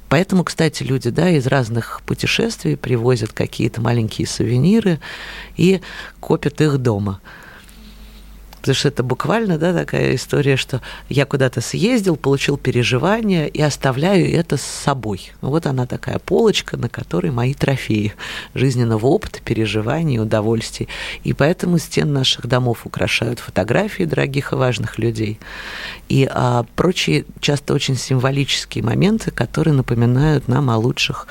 Поэтому, 0.08 0.42
кстати, 0.42 0.82
люди 0.82 1.10
да, 1.10 1.30
из 1.30 1.46
разных 1.46 2.02
путешествий 2.04 2.76
привозят 2.76 3.30
какие-то 3.30 3.80
маленькие 3.80 4.26
сувениры 4.26 4.98
и 5.56 5.82
копят 6.18 6.60
их 6.60 6.78
дома. 6.78 7.20
Потому 8.60 8.74
что 8.74 8.88
это 8.88 9.02
буквально 9.02 9.58
да, 9.58 9.72
такая 9.72 10.14
история, 10.14 10.56
что 10.56 10.80
я 11.08 11.24
куда-то 11.24 11.60
съездил, 11.60 12.16
получил 12.16 12.56
переживания 12.56 13.46
и 13.46 13.62
оставляю 13.62 14.30
это 14.32 14.56
с 14.56 14.62
собой. 14.62 15.32
Вот 15.40 15.66
она 15.66 15.86
такая 15.86 16.18
полочка, 16.18 16.76
на 16.76 16.88
которой 16.88 17.30
мои 17.30 17.54
трофеи 17.54 18.14
жизненного 18.54 19.06
опыта, 19.06 19.40
переживаний, 19.44 20.18
удовольствий. 20.20 20.88
И 21.24 21.32
поэтому 21.32 21.78
стен 21.78 22.12
наших 22.12 22.46
домов 22.46 22.84
украшают 22.84 23.38
фотографии 23.38 24.04
дорогих 24.04 24.52
и 24.52 24.56
важных 24.56 24.98
людей. 24.98 25.38
И 26.08 26.28
а, 26.30 26.64
прочие 26.74 27.24
часто 27.40 27.74
очень 27.74 27.96
символические 27.96 28.82
моменты, 28.82 29.30
которые 29.30 29.74
напоминают 29.74 30.48
нам 30.48 30.70
о 30.70 30.78
лучших 30.78 31.26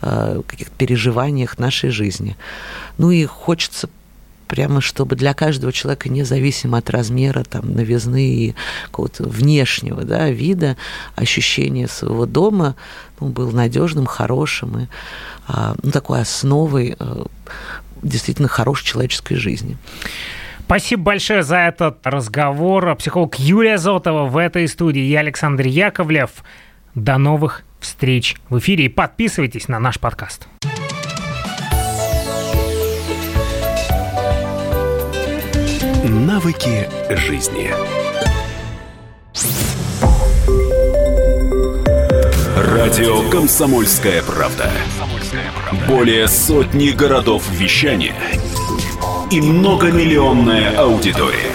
а, 0.00 0.42
каких-то 0.42 0.74
переживаниях 0.76 1.58
нашей 1.58 1.90
жизни. 1.90 2.36
Ну 2.98 3.10
и 3.10 3.24
хочется 3.24 3.88
прямо 4.48 4.80
чтобы 4.80 5.14
для 5.14 5.34
каждого 5.34 5.72
человека, 5.72 6.08
независимо 6.08 6.78
от 6.78 6.90
размера, 6.90 7.44
там, 7.44 7.72
новизны 7.72 8.26
и 8.26 8.54
какого-то 8.86 9.24
внешнего 9.28 10.02
да, 10.02 10.30
вида, 10.30 10.76
ощущение 11.14 11.86
своего 11.86 12.26
дома 12.26 12.74
ну, 13.20 13.28
был 13.28 13.52
надежным, 13.52 14.06
хорошим 14.06 14.78
и 14.78 14.86
а, 15.46 15.74
ну, 15.82 15.90
такой 15.90 16.20
основой 16.20 16.96
а, 16.98 17.26
действительно 18.02 18.48
хорошей 18.48 18.86
человеческой 18.86 19.36
жизни. 19.36 19.76
Спасибо 20.64 21.02
большое 21.04 21.42
за 21.42 21.56
этот 21.56 22.06
разговор. 22.06 22.94
Психолог 22.96 23.38
Юлия 23.38 23.78
Зотова 23.78 24.26
в 24.26 24.36
этой 24.36 24.68
студии. 24.68 25.00
Я 25.00 25.20
Александр 25.20 25.66
Яковлев. 25.66 26.30
До 26.94 27.16
новых 27.16 27.62
встреч 27.80 28.36
в 28.50 28.58
эфире. 28.58 28.84
И 28.84 28.88
подписывайтесь 28.88 29.68
на 29.68 29.78
наш 29.78 29.98
подкаст. 29.98 30.46
Навыки 36.26 36.88
жизни. 37.10 37.72
Радио 42.56 43.30
Комсомольская 43.30 44.24
правда". 44.24 44.68
Более 45.86 46.26
сотни 46.26 46.88
городов 46.90 47.48
вещания 47.52 48.16
и 49.30 49.40
многомиллионная 49.40 50.76
аудитория. 50.76 51.54